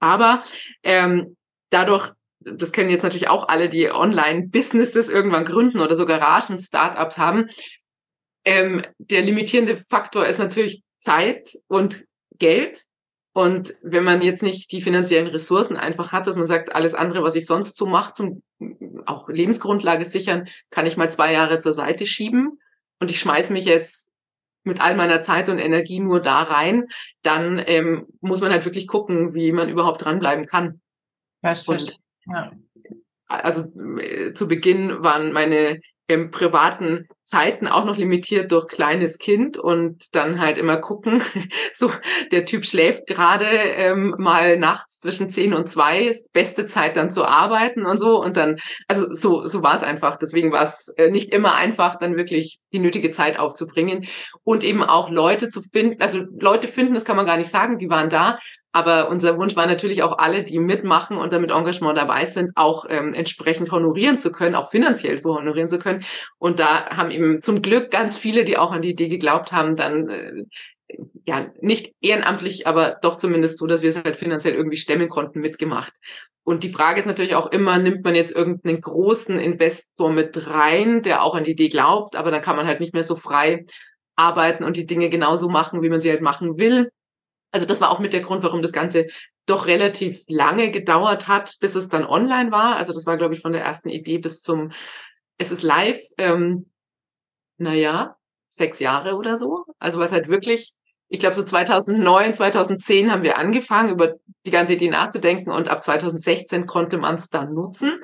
Aber 0.00 0.42
ähm, 0.82 1.36
dadurch, 1.70 2.10
das 2.40 2.72
kennen 2.72 2.90
jetzt 2.90 3.02
natürlich 3.02 3.28
auch 3.28 3.48
alle, 3.48 3.68
die 3.68 3.90
Online-Businesses 3.90 5.08
irgendwann 5.08 5.44
gründen 5.44 5.80
oder 5.80 5.94
so 5.94 6.06
Garagen, 6.06 6.58
Startups 6.58 7.18
haben, 7.18 7.48
ähm, 8.44 8.82
der 8.98 9.22
limitierende 9.22 9.84
Faktor 9.88 10.26
ist 10.26 10.38
natürlich 10.38 10.82
Zeit 10.98 11.58
und 11.68 12.04
Geld. 12.38 12.84
Und 13.38 13.76
wenn 13.82 14.02
man 14.02 14.20
jetzt 14.20 14.42
nicht 14.42 14.72
die 14.72 14.82
finanziellen 14.82 15.28
Ressourcen 15.28 15.76
einfach 15.76 16.10
hat, 16.10 16.26
dass 16.26 16.34
man 16.34 16.48
sagt, 16.48 16.74
alles 16.74 16.94
andere, 16.94 17.22
was 17.22 17.36
ich 17.36 17.46
sonst 17.46 17.76
so 17.76 17.86
mache, 17.86 18.12
zum 18.12 18.42
auch 19.06 19.28
Lebensgrundlage 19.28 20.04
sichern, 20.04 20.48
kann 20.70 20.86
ich 20.86 20.96
mal 20.96 21.08
zwei 21.08 21.34
Jahre 21.34 21.60
zur 21.60 21.72
Seite 21.72 22.04
schieben 22.04 22.58
und 22.98 23.12
ich 23.12 23.20
schmeiß 23.20 23.50
mich 23.50 23.64
jetzt 23.64 24.10
mit 24.64 24.80
all 24.80 24.96
meiner 24.96 25.20
Zeit 25.20 25.48
und 25.48 25.58
Energie 25.58 26.00
nur 26.00 26.20
da 26.20 26.42
rein, 26.42 26.88
dann 27.22 27.62
ähm, 27.64 28.08
muss 28.20 28.40
man 28.40 28.50
halt 28.50 28.64
wirklich 28.64 28.88
gucken, 28.88 29.34
wie 29.34 29.52
man 29.52 29.68
überhaupt 29.68 30.04
dranbleiben 30.04 30.46
kann. 30.46 30.80
Ja, 31.44 31.52
und, 31.68 32.00
ja. 32.26 32.50
Also 33.28 33.70
äh, 34.00 34.32
zu 34.32 34.48
Beginn 34.48 35.04
waren 35.04 35.30
meine 35.30 35.80
im 36.08 36.30
privaten 36.30 37.06
Zeiten 37.22 37.68
auch 37.68 37.84
noch 37.84 37.98
limitiert 37.98 38.50
durch 38.50 38.66
kleines 38.66 39.18
Kind 39.18 39.58
und 39.58 40.14
dann 40.14 40.40
halt 40.40 40.56
immer 40.56 40.78
gucken, 40.78 41.22
so 41.74 41.92
der 42.32 42.46
Typ 42.46 42.64
schläft 42.64 43.06
gerade 43.06 43.44
ähm, 43.44 44.14
mal 44.16 44.58
nachts 44.58 44.98
zwischen 44.98 45.28
zehn 45.28 45.52
und 45.52 45.68
zwei, 45.68 46.00
ist 46.00 46.32
beste 46.32 46.64
Zeit 46.64 46.96
dann 46.96 47.10
zu 47.10 47.26
arbeiten 47.26 47.84
und 47.84 47.98
so 47.98 48.22
und 48.22 48.38
dann, 48.38 48.56
also 48.88 49.12
so, 49.12 49.46
so 49.46 49.62
war 49.62 49.74
es 49.74 49.82
einfach. 49.82 50.16
Deswegen 50.16 50.50
war 50.50 50.62
es 50.62 50.88
äh, 50.96 51.10
nicht 51.10 51.34
immer 51.34 51.54
einfach, 51.54 51.96
dann 51.96 52.16
wirklich 52.16 52.60
die 52.72 52.78
nötige 52.78 53.10
Zeit 53.10 53.38
aufzubringen 53.38 54.06
und 54.42 54.64
eben 54.64 54.82
auch 54.82 55.10
Leute 55.10 55.48
zu 55.48 55.60
finden, 55.60 56.00
also 56.00 56.22
Leute 56.40 56.66
finden, 56.66 56.94
das 56.94 57.04
kann 57.04 57.16
man 57.16 57.26
gar 57.26 57.36
nicht 57.36 57.50
sagen, 57.50 57.76
die 57.76 57.90
waren 57.90 58.08
da, 58.08 58.38
aber 58.72 59.08
unser 59.08 59.38
Wunsch 59.38 59.56
war 59.56 59.66
natürlich 59.66 60.02
auch 60.02 60.18
alle, 60.18 60.44
die 60.44 60.58
mitmachen 60.58 61.16
und 61.16 61.32
damit 61.32 61.50
Engagement 61.50 61.96
dabei 61.96 62.26
sind, 62.26 62.52
auch 62.54 62.84
ähm, 62.88 63.14
entsprechend 63.14 63.72
honorieren 63.72 64.18
zu 64.18 64.30
können, 64.30 64.54
auch 64.54 64.70
finanziell 64.70 65.18
so 65.18 65.36
honorieren 65.36 65.68
zu 65.68 65.78
können. 65.78 66.04
Und 66.38 66.60
da 66.60 66.90
haben 66.90 67.10
eben 67.10 67.42
zum 67.42 67.62
Glück 67.62 67.90
ganz 67.90 68.18
viele, 68.18 68.44
die 68.44 68.58
auch 68.58 68.72
an 68.72 68.82
die 68.82 68.90
Idee 68.90 69.08
geglaubt 69.08 69.52
haben, 69.52 69.76
dann 69.76 70.08
äh, 70.08 70.44
ja 71.26 71.46
nicht 71.60 71.92
ehrenamtlich, 72.00 72.66
aber 72.66 72.98
doch 73.02 73.16
zumindest 73.16 73.58
so, 73.58 73.66
dass 73.66 73.82
wir 73.82 73.90
es 73.90 74.02
halt 74.02 74.16
finanziell 74.16 74.54
irgendwie 74.54 74.76
stemmen 74.76 75.08
konnten, 75.08 75.40
mitgemacht. 75.40 75.92
Und 76.44 76.62
die 76.62 76.70
Frage 76.70 77.00
ist 77.00 77.06
natürlich 77.06 77.34
auch 77.34 77.50
immer, 77.50 77.78
nimmt 77.78 78.04
man 78.04 78.14
jetzt 78.14 78.34
irgendeinen 78.34 78.80
großen 78.80 79.38
Investor 79.38 80.10
mit 80.10 80.46
rein, 80.46 81.02
der 81.02 81.22
auch 81.22 81.34
an 81.34 81.44
die 81.44 81.50
Idee 81.50 81.68
glaubt, 81.68 82.16
aber 82.16 82.30
dann 82.30 82.40
kann 82.40 82.56
man 82.56 82.66
halt 82.66 82.80
nicht 82.80 82.94
mehr 82.94 83.02
so 83.02 83.16
frei 83.16 83.66
arbeiten 84.16 84.64
und 84.64 84.76
die 84.76 84.86
Dinge 84.86 85.10
genauso 85.10 85.48
machen, 85.48 85.82
wie 85.82 85.90
man 85.90 86.00
sie 86.00 86.10
halt 86.10 86.22
machen 86.22 86.58
will. 86.58 86.90
Also 87.50 87.66
das 87.66 87.80
war 87.80 87.90
auch 87.90 87.98
mit 87.98 88.12
der 88.12 88.20
Grund, 88.20 88.42
warum 88.42 88.62
das 88.62 88.72
Ganze 88.72 89.06
doch 89.46 89.66
relativ 89.66 90.22
lange 90.28 90.70
gedauert 90.70 91.28
hat, 91.28 91.56
bis 91.60 91.74
es 91.74 91.88
dann 91.88 92.04
online 92.04 92.50
war. 92.50 92.76
Also 92.76 92.92
das 92.92 93.06
war, 93.06 93.16
glaube 93.16 93.34
ich, 93.34 93.40
von 93.40 93.52
der 93.52 93.62
ersten 93.62 93.88
Idee 93.88 94.18
bis 94.18 94.42
zum 94.42 94.72
Es 95.38 95.50
ist 95.50 95.62
live, 95.62 96.00
ähm, 96.18 96.70
naja, 97.56 98.16
sechs 98.48 98.78
Jahre 98.80 99.16
oder 99.16 99.36
so. 99.36 99.64
Also 99.78 99.98
was 99.98 100.12
halt 100.12 100.28
wirklich, 100.28 100.72
ich 101.08 101.20
glaube 101.20 101.34
so 101.34 101.42
2009, 101.42 102.34
2010 102.34 103.10
haben 103.10 103.22
wir 103.22 103.38
angefangen, 103.38 103.90
über 103.90 104.14
die 104.44 104.50
ganze 104.50 104.74
Idee 104.74 104.90
nachzudenken 104.90 105.50
und 105.50 105.68
ab 105.68 105.82
2016 105.82 106.66
konnte 106.66 106.98
man 106.98 107.14
es 107.14 107.28
dann 107.28 107.54
nutzen. 107.54 108.00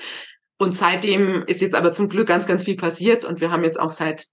Und 0.56 0.76
seitdem 0.76 1.44
ist 1.46 1.60
jetzt 1.60 1.74
aber 1.74 1.92
zum 1.92 2.08
Glück 2.08 2.28
ganz, 2.28 2.46
ganz 2.46 2.62
viel 2.62 2.76
passiert 2.76 3.24
und 3.24 3.40
wir 3.40 3.50
haben 3.50 3.64
jetzt 3.64 3.80
auch 3.80 3.90
seit 3.90 4.26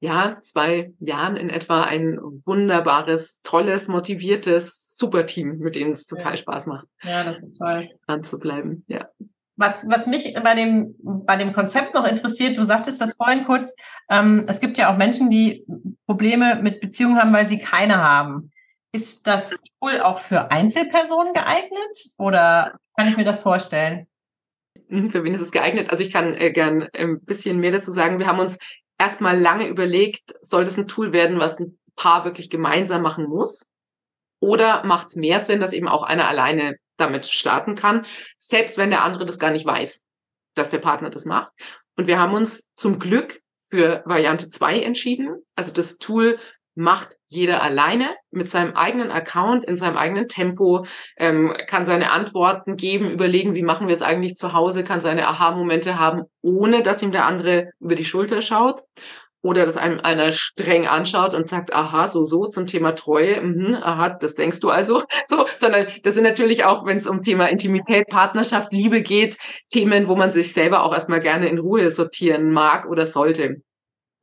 ja, 0.00 0.36
zwei 0.40 0.92
Jahren 1.00 1.36
in 1.36 1.50
etwa 1.50 1.82
ein 1.82 2.18
wunderbares, 2.20 3.40
tolles, 3.42 3.88
motiviertes 3.88 4.96
Superteam, 4.96 5.58
mit 5.58 5.74
denen 5.74 5.92
es 5.92 6.06
total 6.06 6.32
ja. 6.32 6.36
Spaß 6.36 6.66
macht. 6.66 6.86
Ja, 7.02 7.24
das 7.24 7.40
ist 7.40 7.58
toll. 7.58 7.90
Dran 8.06 8.22
zu 8.22 8.38
bleiben, 8.38 8.84
ja. 8.86 9.08
Was, 9.56 9.84
was 9.88 10.06
mich 10.06 10.36
bei 10.40 10.54
dem, 10.54 10.94
bei 11.02 11.36
dem 11.36 11.52
Konzept 11.52 11.94
noch 11.94 12.06
interessiert, 12.06 12.56
du 12.56 12.64
sagtest 12.64 13.00
das 13.00 13.14
vorhin 13.14 13.44
kurz, 13.44 13.74
ähm, 14.08 14.44
es 14.46 14.60
gibt 14.60 14.78
ja 14.78 14.92
auch 14.92 14.96
Menschen, 14.96 15.30
die 15.30 15.66
Probleme 16.06 16.62
mit 16.62 16.80
Beziehungen 16.80 17.18
haben, 17.18 17.32
weil 17.32 17.44
sie 17.44 17.58
keine 17.58 17.96
haben. 17.96 18.52
Ist 18.92 19.26
das 19.26 19.60
Tool 19.80 20.00
auch 20.00 20.20
für 20.20 20.52
Einzelpersonen 20.52 21.34
geeignet 21.34 21.96
oder 22.18 22.78
kann 22.96 23.08
ich 23.08 23.16
mir 23.16 23.24
das 23.24 23.40
vorstellen? 23.40 24.06
Mhm, 24.88 25.10
für 25.10 25.24
wen 25.24 25.34
ist 25.34 25.40
es 25.40 25.50
geeignet? 25.50 25.90
Also 25.90 26.04
ich 26.04 26.12
kann 26.12 26.34
äh, 26.34 26.52
gern 26.52 26.88
ein 26.94 27.20
bisschen 27.24 27.58
mehr 27.58 27.72
dazu 27.72 27.90
sagen. 27.90 28.20
Wir 28.20 28.28
haben 28.28 28.38
uns 28.38 28.58
erstmal 28.98 29.38
lange 29.38 29.68
überlegt, 29.68 30.34
soll 30.40 30.64
das 30.64 30.76
ein 30.76 30.88
Tool 30.88 31.12
werden, 31.12 31.38
was 31.38 31.58
ein 31.58 31.78
Paar 31.96 32.24
wirklich 32.24 32.50
gemeinsam 32.50 33.02
machen 33.02 33.26
muss? 33.26 33.66
Oder 34.40 34.84
macht 34.84 35.08
es 35.08 35.16
mehr 35.16 35.40
Sinn, 35.40 35.60
dass 35.60 35.72
eben 35.72 35.88
auch 35.88 36.02
einer 36.02 36.28
alleine 36.28 36.76
damit 36.96 37.26
starten 37.26 37.74
kann, 37.74 38.06
selbst 38.36 38.76
wenn 38.76 38.90
der 38.90 39.04
andere 39.04 39.24
das 39.24 39.38
gar 39.38 39.50
nicht 39.50 39.66
weiß, 39.66 40.04
dass 40.54 40.70
der 40.70 40.78
Partner 40.78 41.10
das 41.10 41.24
macht. 41.24 41.52
Und 41.96 42.06
wir 42.06 42.18
haben 42.18 42.34
uns 42.34 42.68
zum 42.74 42.98
Glück 42.98 43.40
für 43.56 44.02
Variante 44.04 44.48
2 44.48 44.80
entschieden. 44.80 45.36
Also 45.54 45.72
das 45.72 45.98
Tool 45.98 46.38
macht 46.78 47.16
jeder 47.26 47.60
alleine 47.60 48.14
mit 48.30 48.48
seinem 48.48 48.76
eigenen 48.76 49.10
Account, 49.10 49.64
in 49.64 49.76
seinem 49.76 49.96
eigenen 49.96 50.28
Tempo, 50.28 50.86
ähm, 51.16 51.52
kann 51.66 51.84
seine 51.84 52.12
Antworten 52.12 52.76
geben, 52.76 53.10
überlegen, 53.10 53.56
wie 53.56 53.64
machen 53.64 53.88
wir 53.88 53.94
es 53.94 54.02
eigentlich 54.02 54.36
zu 54.36 54.52
Hause, 54.52 54.84
kann 54.84 55.00
seine 55.00 55.26
Aha-Momente 55.26 55.98
haben, 55.98 56.22
ohne 56.40 56.84
dass 56.84 57.02
ihm 57.02 57.10
der 57.10 57.26
andere 57.26 57.70
über 57.80 57.96
die 57.96 58.04
Schulter 58.04 58.42
schaut 58.42 58.82
oder 59.42 59.66
dass 59.66 59.76
einem 59.76 59.98
einer 59.98 60.30
streng 60.30 60.86
anschaut 60.86 61.34
und 61.34 61.48
sagt, 61.48 61.72
aha, 61.74 62.06
so, 62.06 62.22
so 62.22 62.46
zum 62.46 62.68
Thema 62.68 62.92
Treue, 62.92 63.40
mhm, 63.40 63.74
aha, 63.74 64.10
das 64.10 64.36
denkst 64.36 64.60
du 64.60 64.70
also, 64.70 65.02
so, 65.26 65.46
sondern 65.56 65.88
das 66.04 66.14
sind 66.14 66.24
natürlich 66.24 66.64
auch, 66.64 66.86
wenn 66.86 66.96
es 66.96 67.08
um 67.08 67.22
Thema 67.22 67.46
Intimität, 67.46 68.06
Partnerschaft, 68.06 68.72
Liebe 68.72 69.02
geht, 69.02 69.36
Themen, 69.68 70.06
wo 70.06 70.14
man 70.14 70.30
sich 70.30 70.52
selber 70.52 70.84
auch 70.84 70.94
erstmal 70.94 71.20
gerne 71.20 71.48
in 71.48 71.58
Ruhe 71.58 71.90
sortieren 71.90 72.52
mag 72.52 72.86
oder 72.88 73.06
sollte. 73.08 73.62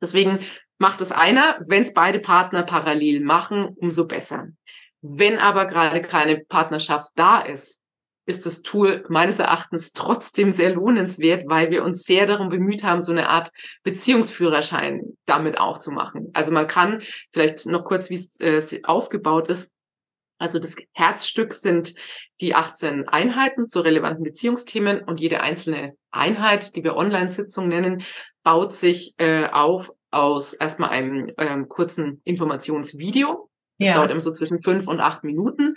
Deswegen 0.00 0.40
macht 0.78 1.00
es 1.00 1.12
einer. 1.12 1.58
Wenn 1.66 1.82
es 1.82 1.94
beide 1.94 2.18
Partner 2.18 2.62
parallel 2.62 3.20
machen, 3.20 3.68
umso 3.76 4.06
besser. 4.06 4.48
Wenn 5.02 5.38
aber 5.38 5.66
gerade 5.66 6.02
keine 6.02 6.44
Partnerschaft 6.44 7.12
da 7.14 7.40
ist, 7.40 7.78
ist 8.26 8.44
das 8.44 8.62
Tool 8.62 9.04
meines 9.08 9.38
Erachtens 9.38 9.92
trotzdem 9.92 10.50
sehr 10.50 10.74
lohnenswert, 10.74 11.44
weil 11.46 11.70
wir 11.70 11.84
uns 11.84 12.02
sehr 12.02 12.26
darum 12.26 12.48
bemüht 12.48 12.82
haben, 12.82 13.00
so 13.00 13.12
eine 13.12 13.28
Art 13.28 13.52
Beziehungsführerschein 13.84 15.16
damit 15.26 15.58
auch 15.58 15.78
zu 15.78 15.92
machen. 15.92 16.30
Also 16.32 16.50
man 16.50 16.66
kann 16.66 17.02
vielleicht 17.32 17.66
noch 17.66 17.84
kurz, 17.84 18.10
wie 18.10 18.14
es 18.38 18.72
äh, 18.72 18.80
aufgebaut 18.82 19.48
ist. 19.48 19.70
Also 20.38 20.58
das 20.58 20.76
Herzstück 20.92 21.52
sind 21.52 21.94
die 22.40 22.54
18 22.54 23.08
Einheiten 23.08 23.68
zu 23.68 23.80
relevanten 23.80 24.24
Beziehungsthemen 24.24 25.02
und 25.04 25.20
jede 25.20 25.40
einzelne 25.40 25.96
Einheit, 26.10 26.74
die 26.76 26.84
wir 26.84 26.96
Online-Sitzung 26.96 27.68
nennen, 27.68 28.02
baut 28.42 28.72
sich 28.72 29.14
äh, 29.18 29.46
auf 29.46 29.92
aus 30.16 30.54
erstmal 30.54 30.90
einem 30.90 31.32
ähm, 31.38 31.68
kurzen 31.68 32.20
Informationsvideo. 32.24 33.50
Das 33.78 33.88
ja. 33.88 33.94
dauert 33.94 34.10
immer 34.10 34.20
so 34.20 34.32
zwischen 34.32 34.62
fünf 34.62 34.88
und 34.88 35.00
acht 35.00 35.24
Minuten, 35.24 35.74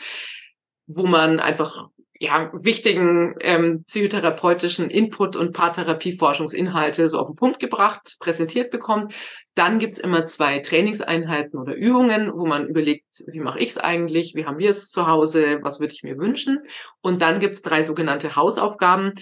wo 0.88 1.06
man 1.06 1.40
einfach 1.40 1.90
ja, 2.22 2.52
wichtigen 2.54 3.36
ähm, 3.40 3.86
psychotherapeutischen 3.86 4.90
Input 4.90 5.38
und 5.38 5.54
Paartherapieforschungsinhalte 5.54 7.08
so 7.08 7.18
auf 7.18 7.28
den 7.28 7.38
Punkt 7.38 7.60
gebracht, 7.60 8.18
präsentiert 8.20 8.72
bekommt. 8.72 9.14
Dann 9.56 9.80
gibt's 9.80 10.00
immer 10.00 10.26
zwei 10.26 10.60
Trainingseinheiten 10.60 11.58
oder 11.58 11.76
Übungen, 11.76 12.34
wo 12.36 12.46
man 12.46 12.68
überlegt, 12.68 13.24
wie 13.28 13.40
mache 13.40 13.60
ich 13.60 13.70
es 13.70 13.78
eigentlich, 13.78 14.36
wie 14.36 14.46
haben 14.46 14.58
wir 14.58 14.70
es 14.70 14.90
zu 14.90 15.08
Hause, 15.08 15.60
was 15.62 15.80
würde 15.80 15.94
ich 15.94 16.04
mir 16.04 16.18
wünschen. 16.18 16.60
Und 17.02 17.22
dann 17.22 17.40
gibt's 17.40 17.62
drei 17.62 17.84
sogenannte 17.84 18.36
Hausaufgaben. 18.36 19.14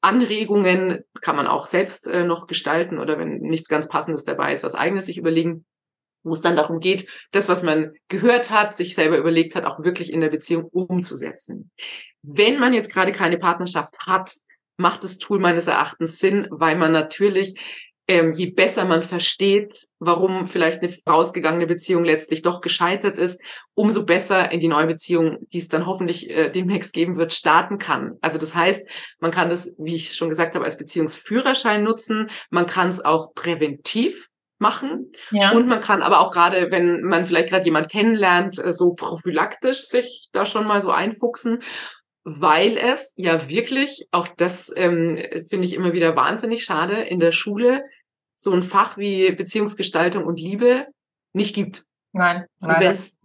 Anregungen 0.00 1.04
kann 1.20 1.36
man 1.36 1.46
auch 1.46 1.66
selbst 1.66 2.06
äh, 2.06 2.24
noch 2.24 2.46
gestalten 2.46 2.98
oder 2.98 3.18
wenn 3.18 3.38
nichts 3.38 3.68
ganz 3.68 3.88
Passendes 3.88 4.24
dabei 4.24 4.52
ist, 4.52 4.64
was 4.64 4.74
eigenes 4.74 5.06
sich 5.06 5.18
überlegen 5.18 5.64
wo 6.26 6.32
es 6.32 6.40
dann 6.40 6.56
darum 6.56 6.80
geht, 6.80 7.08
das, 7.30 7.48
was 7.48 7.62
man 7.62 7.92
gehört 8.08 8.50
hat, 8.50 8.74
sich 8.74 8.96
selber 8.96 9.16
überlegt 9.16 9.54
hat, 9.54 9.64
auch 9.64 9.84
wirklich 9.84 10.12
in 10.12 10.20
der 10.20 10.28
Beziehung 10.28 10.64
umzusetzen. 10.64 11.70
Wenn 12.22 12.58
man 12.58 12.74
jetzt 12.74 12.92
gerade 12.92 13.12
keine 13.12 13.38
Partnerschaft 13.38 13.94
hat, 14.06 14.34
macht 14.76 15.04
das 15.04 15.18
Tool 15.18 15.38
meines 15.38 15.68
Erachtens 15.68 16.18
Sinn, 16.18 16.48
weil 16.50 16.76
man 16.76 16.90
natürlich, 16.90 17.54
ähm, 18.08 18.32
je 18.32 18.50
besser 18.50 18.84
man 18.84 19.02
versteht, 19.02 19.86
warum 19.98 20.46
vielleicht 20.46 20.82
eine 20.82 20.92
rausgegangene 21.08 21.66
Beziehung 21.66 22.04
letztlich 22.04 22.42
doch 22.42 22.60
gescheitert 22.60 23.18
ist, 23.18 23.40
umso 23.74 24.04
besser 24.04 24.52
in 24.52 24.60
die 24.60 24.68
neue 24.68 24.86
Beziehung, 24.86 25.38
die 25.52 25.58
es 25.58 25.68
dann 25.68 25.86
hoffentlich 25.86 26.30
äh, 26.30 26.50
demnächst 26.50 26.92
geben 26.92 27.16
wird, 27.16 27.32
starten 27.32 27.78
kann. 27.78 28.16
Also 28.20 28.38
das 28.38 28.54
heißt, 28.54 28.86
man 29.18 29.32
kann 29.32 29.48
das, 29.48 29.72
wie 29.78 29.96
ich 29.96 30.14
schon 30.14 30.28
gesagt 30.28 30.54
habe, 30.54 30.64
als 30.64 30.76
Beziehungsführerschein 30.76 31.82
nutzen. 31.82 32.30
Man 32.50 32.66
kann 32.66 32.88
es 32.88 33.04
auch 33.04 33.34
präventiv 33.34 34.28
machen. 34.58 35.10
Ja. 35.32 35.50
Und 35.50 35.66
man 35.66 35.80
kann 35.80 36.00
aber 36.00 36.20
auch 36.20 36.30
gerade, 36.30 36.70
wenn 36.70 37.02
man 37.02 37.26
vielleicht 37.26 37.50
gerade 37.50 37.64
jemand 37.64 37.90
kennenlernt, 37.90 38.58
äh, 38.62 38.72
so 38.72 38.94
prophylaktisch 38.94 39.80
sich 39.88 40.28
da 40.32 40.46
schon 40.46 40.66
mal 40.66 40.80
so 40.80 40.92
einfuchsen 40.92 41.60
weil 42.28 42.76
es 42.76 43.12
ja 43.14 43.48
wirklich, 43.48 44.08
auch 44.10 44.26
das 44.26 44.72
ähm, 44.74 45.16
finde 45.48 45.64
ich 45.64 45.74
immer 45.74 45.92
wieder 45.92 46.16
wahnsinnig 46.16 46.64
schade, 46.64 47.02
in 47.02 47.20
der 47.20 47.30
Schule 47.30 47.84
so 48.36 48.52
ein 48.52 48.62
Fach 48.62 48.96
wie 48.96 49.32
Beziehungsgestaltung 49.32 50.24
und 50.24 50.40
Liebe 50.40 50.86
nicht 51.32 51.54
gibt. 51.54 51.84
Nein. 52.12 52.46
Und 52.60 52.80
wenn 52.80 52.92
es 52.92 53.16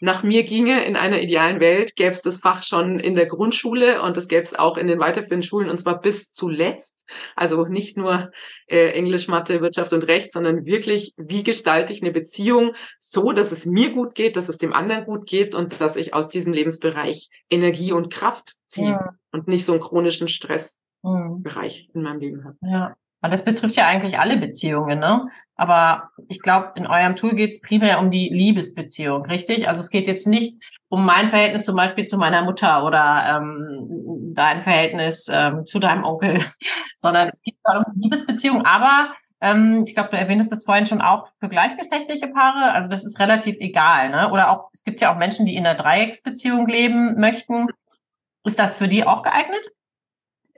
nach 0.00 0.22
mir 0.22 0.44
ginge, 0.44 0.84
in 0.86 0.96
einer 0.96 1.20
idealen 1.20 1.60
Welt, 1.60 1.94
gäbe 1.94 2.10
es 2.10 2.22
das 2.22 2.38
Fach 2.38 2.62
schon 2.62 2.98
in 2.98 3.14
der 3.14 3.26
Grundschule 3.26 4.02
und 4.02 4.16
das 4.16 4.28
gäbe 4.28 4.42
es 4.42 4.58
auch 4.58 4.78
in 4.78 4.86
den 4.86 4.98
weiterführenden 4.98 5.42
Schulen 5.42 5.68
und 5.68 5.78
zwar 5.78 6.00
bis 6.00 6.32
zuletzt. 6.32 7.06
Also 7.36 7.66
nicht 7.66 7.98
nur 7.98 8.30
äh, 8.66 8.92
Englisch, 8.92 9.28
Mathe, 9.28 9.60
Wirtschaft 9.60 9.92
und 9.92 10.02
Recht, 10.04 10.32
sondern 10.32 10.64
wirklich, 10.64 11.12
wie 11.18 11.42
gestalte 11.42 11.92
ich 11.92 12.02
eine 12.02 12.12
Beziehung 12.12 12.74
so, 12.98 13.32
dass 13.32 13.52
es 13.52 13.66
mir 13.66 13.92
gut 13.92 14.14
geht, 14.14 14.36
dass 14.36 14.48
es 14.48 14.56
dem 14.56 14.72
anderen 14.72 15.04
gut 15.04 15.26
geht 15.26 15.54
und 15.54 15.78
dass 15.80 15.96
ich 15.96 16.14
aus 16.14 16.28
diesem 16.28 16.54
Lebensbereich 16.54 17.28
Energie 17.50 17.92
und 17.92 18.10
Kraft 18.10 18.54
ziehe 18.64 18.92
ja. 18.92 19.14
und 19.32 19.48
nicht 19.48 19.66
so 19.66 19.72
einen 19.72 19.82
chronischen 19.82 20.28
Stressbereich 20.28 21.90
mhm. 21.92 21.98
in 21.98 22.02
meinem 22.02 22.20
Leben 22.20 22.44
habe. 22.44 22.56
Ja. 22.62 22.96
Und 23.22 23.32
das 23.32 23.44
betrifft 23.44 23.76
ja 23.76 23.86
eigentlich 23.86 24.18
alle 24.18 24.38
Beziehungen, 24.38 24.98
ne? 24.98 25.28
Aber 25.54 26.10
ich 26.28 26.40
glaube, 26.40 26.72
in 26.76 26.86
eurem 26.86 27.16
Tool 27.16 27.34
geht 27.34 27.50
es 27.50 27.60
primär 27.60 27.98
um 27.98 28.10
die 28.10 28.30
Liebesbeziehung, 28.32 29.26
richtig? 29.26 29.68
Also 29.68 29.80
es 29.80 29.90
geht 29.90 30.06
jetzt 30.06 30.26
nicht 30.26 30.54
um 30.88 31.04
mein 31.04 31.28
Verhältnis 31.28 31.64
zum 31.64 31.76
Beispiel 31.76 32.06
zu 32.06 32.16
meiner 32.16 32.42
Mutter 32.42 32.84
oder 32.84 33.36
ähm, 33.36 34.32
dein 34.34 34.62
Verhältnis 34.62 35.30
ähm, 35.32 35.64
zu 35.64 35.78
deinem 35.78 36.04
Onkel, 36.04 36.42
sondern 36.98 37.28
es 37.28 37.42
geht 37.42 37.56
um 37.64 37.84
die 37.94 38.04
Liebesbeziehung. 38.04 38.64
Aber 38.64 39.12
ähm, 39.42 39.84
ich 39.86 39.94
glaube, 39.94 40.10
du 40.10 40.16
erwähntest 40.16 40.50
das 40.50 40.64
vorhin 40.64 40.86
schon 40.86 41.02
auch 41.02 41.28
für 41.38 41.48
gleichgeschlechtliche 41.48 42.28
Paare. 42.28 42.72
Also 42.72 42.88
das 42.88 43.04
ist 43.04 43.20
relativ 43.20 43.56
egal, 43.60 44.10
ne? 44.10 44.30
Oder 44.30 44.50
auch 44.50 44.70
es 44.72 44.82
gibt 44.82 45.00
ja 45.00 45.12
auch 45.12 45.18
Menschen, 45.18 45.46
die 45.46 45.56
in 45.56 45.66
einer 45.66 45.80
Dreiecksbeziehung 45.80 46.66
leben 46.66 47.20
möchten. 47.20 47.66
Ist 48.44 48.58
das 48.58 48.76
für 48.76 48.88
die 48.88 49.06
auch 49.06 49.22
geeignet? 49.22 49.66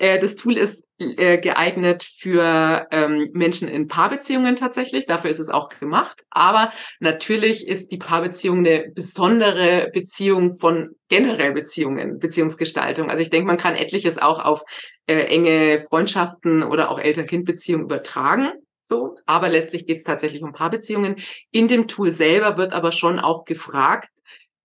Äh, 0.03 0.19
das 0.19 0.35
Tool 0.35 0.59
ist 0.59 0.85
äh, 0.99 1.39
geeignet 1.39 2.03
für 2.03 2.89
ähm, 2.91 3.29
Menschen 3.35 3.69
in 3.69 3.87
Paarbeziehungen 3.87 4.57
tatsächlich. 4.57 5.07
Dafür 5.07 5.31
ist 5.31 5.39
es 5.39 5.49
auch 5.49 5.69
gemacht. 5.69 6.25
Aber 6.29 6.73
natürlich 6.99 7.69
ist 7.69 7.93
die 7.93 7.99
Paarbeziehung 7.99 8.59
eine 8.59 8.91
besondere 8.93 9.91
Beziehung 9.95 10.51
von 10.57 10.97
generell 11.09 11.53
Beziehungen, 11.53 12.19
Beziehungsgestaltung. 12.19 13.11
Also 13.11 13.23
ich 13.23 13.31
denke, 13.31 13.47
man 13.47 13.59
kann 13.59 13.77
etliches 13.77 14.19
auch 14.19 14.41
auf 14.45 14.65
äh, 15.07 15.15
enge 15.15 15.85
Freundschaften 15.89 16.65
oder 16.65 16.91
auch 16.91 16.99
Eltern-Kind-Beziehungen 16.99 17.85
übertragen. 17.85 18.51
So, 18.83 19.17
aber 19.27 19.49
letztlich 19.49 19.87
geht 19.87 19.99
es 19.99 20.05
tatsächlich 20.05 20.43
um 20.43 20.53
Paarbeziehungen. 20.53 21.15
In 21.53 21.69
dem 21.69 21.87
Tool 21.87 22.11
selber 22.11 22.59
wird 22.59 22.73
aber 22.73 22.91
schon 22.91 23.21
auch 23.21 23.45
gefragt, 23.45 24.11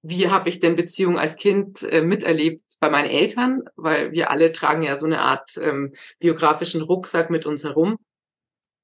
wie 0.02 0.30
habe 0.30 0.50
ich 0.50 0.60
denn 0.60 0.76
Beziehungen 0.76 1.18
als 1.18 1.36
Kind 1.36 1.84
äh, 1.84 2.02
miterlebt 2.02 2.62
bei 2.80 2.90
meinen 2.90 3.10
Eltern, 3.10 3.64
weil 3.76 4.12
wir 4.12 4.30
alle 4.30 4.52
tragen 4.52 4.84
ja 4.84 4.96
so 4.96 5.06
eine 5.06 5.22
Art 5.22 5.58
ähm, 5.62 5.94
biografischen 6.20 6.82
Rucksack 6.82 7.30
mit 7.30 7.46
uns 7.46 7.64
herum. 7.64 7.98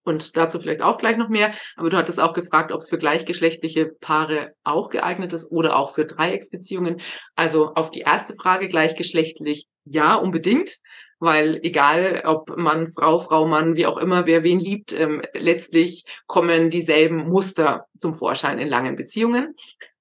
Und 0.05 0.35
dazu 0.35 0.59
vielleicht 0.59 0.81
auch 0.81 0.97
gleich 0.97 1.15
noch 1.15 1.29
mehr. 1.29 1.51
Aber 1.77 1.89
du 1.89 1.95
hattest 1.95 2.19
auch 2.19 2.33
gefragt, 2.33 2.73
ob 2.73 2.81
es 2.81 2.89
für 2.89 2.97
gleichgeschlechtliche 2.97 3.85
Paare 3.85 4.53
auch 4.65 4.89
geeignet 4.89 5.31
ist 5.31 5.49
oder 5.49 5.77
auch 5.77 5.95
für 5.95 6.05
Dreiecksbeziehungen. 6.05 6.99
Also 7.35 7.73
auf 7.75 7.89
die 7.89 8.01
erste 8.01 8.35
Frage 8.35 8.67
gleichgeschlechtlich 8.67 9.67
ja, 9.85 10.15
unbedingt. 10.15 10.77
Weil 11.19 11.57
egal, 11.63 12.23
ob 12.25 12.57
Mann, 12.57 12.91
Frau, 12.91 13.17
Frau, 13.17 13.47
Mann, 13.47 13.77
wie 13.77 13.85
auch 13.85 13.97
immer, 13.97 14.25
wer 14.25 14.43
wen 14.43 14.59
liebt, 14.59 14.91
ähm, 14.91 15.21
letztlich 15.33 16.03
kommen 16.27 16.69
dieselben 16.69 17.29
Muster 17.29 17.85
zum 17.97 18.13
Vorschein 18.13 18.59
in 18.59 18.67
langen 18.67 18.97
Beziehungen. 18.97 19.55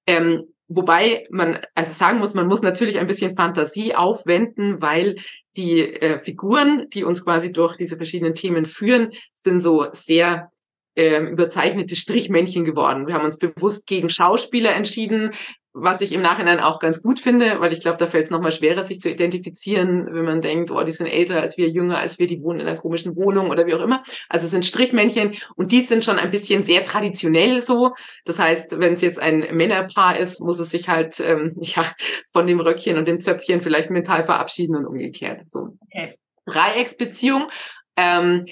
Ähm, 0.05 0.52
Wobei 0.67 1.25
man 1.29 1.59
also 1.75 1.93
sagen 1.93 2.19
muss, 2.19 2.33
man 2.33 2.47
muss 2.47 2.61
natürlich 2.61 2.97
ein 2.97 3.07
bisschen 3.07 3.35
Fantasie 3.35 3.95
aufwenden, 3.95 4.81
weil 4.81 5.17
die 5.55 5.81
äh, 5.81 6.19
Figuren, 6.19 6.89
die 6.89 7.03
uns 7.03 7.23
quasi 7.23 7.51
durch 7.51 7.77
diese 7.77 7.97
verschiedenen 7.97 8.33
Themen 8.33 8.65
führen, 8.65 9.11
sind 9.33 9.61
so 9.61 9.87
sehr 9.91 10.51
äh, 10.95 11.19
überzeichnete 11.21 11.95
Strichmännchen 11.95 12.65
geworden. 12.65 13.07
Wir 13.07 13.15
haben 13.15 13.25
uns 13.25 13.37
bewusst 13.37 13.87
gegen 13.87 14.09
Schauspieler 14.09 14.75
entschieden, 14.75 15.31
was 15.73 16.01
ich 16.01 16.13
im 16.13 16.21
Nachhinein 16.21 16.59
auch 16.59 16.79
ganz 16.79 17.01
gut 17.01 17.19
finde, 17.19 17.59
weil 17.59 17.73
ich 17.73 17.79
glaube, 17.79 17.97
da 17.97 18.05
fällt 18.05 18.25
es 18.25 18.31
nochmal 18.31 18.51
schwerer, 18.51 18.83
sich 18.83 19.01
zu 19.01 19.09
identifizieren, 19.09 20.05
wenn 20.05 20.23
man 20.23 20.41
denkt, 20.41 20.69
oh, 20.69 20.83
die 20.83 20.91
sind 20.91 21.07
älter 21.07 21.41
als 21.41 21.57
wir, 21.57 21.69
jünger 21.69 21.97
als 21.97 22.19
wir, 22.19 22.27
die 22.27 22.41
wohnen 22.43 22.59
in 22.59 22.67
einer 22.67 22.77
komischen 22.77 23.15
Wohnung 23.15 23.49
oder 23.49 23.65
wie 23.65 23.73
auch 23.73 23.81
immer. 23.81 24.03
Also 24.29 24.45
es 24.45 24.51
sind 24.51 24.65
Strichmännchen 24.65 25.35
und 25.55 25.71
die 25.71 25.81
sind 25.81 26.05
schon 26.05 26.19
ein 26.19 26.29
bisschen 26.29 26.63
sehr 26.63 26.83
traditionell 26.83 27.61
so. 27.61 27.93
Das 28.25 28.37
heißt, 28.37 28.79
wenn 28.79 28.93
es 28.93 29.01
jetzt 29.01 29.19
ein 29.19 29.39
Männerpaar 29.55 30.17
ist, 30.17 30.39
muss 30.41 30.59
es 30.59 30.69
sich 30.69 30.89
halt 30.89 31.19
ähm, 31.19 31.55
ja 31.59 31.83
von 32.31 32.45
dem 32.45 32.59
Röckchen 32.59 32.97
und 32.97 33.07
dem 33.07 33.19
Zöpfchen 33.19 33.61
vielleicht 33.61 33.89
mental 33.89 34.23
verabschieden 34.23 34.75
und 34.75 34.85
umgekehrt. 34.85 35.49
So. 35.49 35.77
Okay. 35.91 36.15
Dreiecksbeziehung. 36.45 37.47
Ähm, 37.95 38.45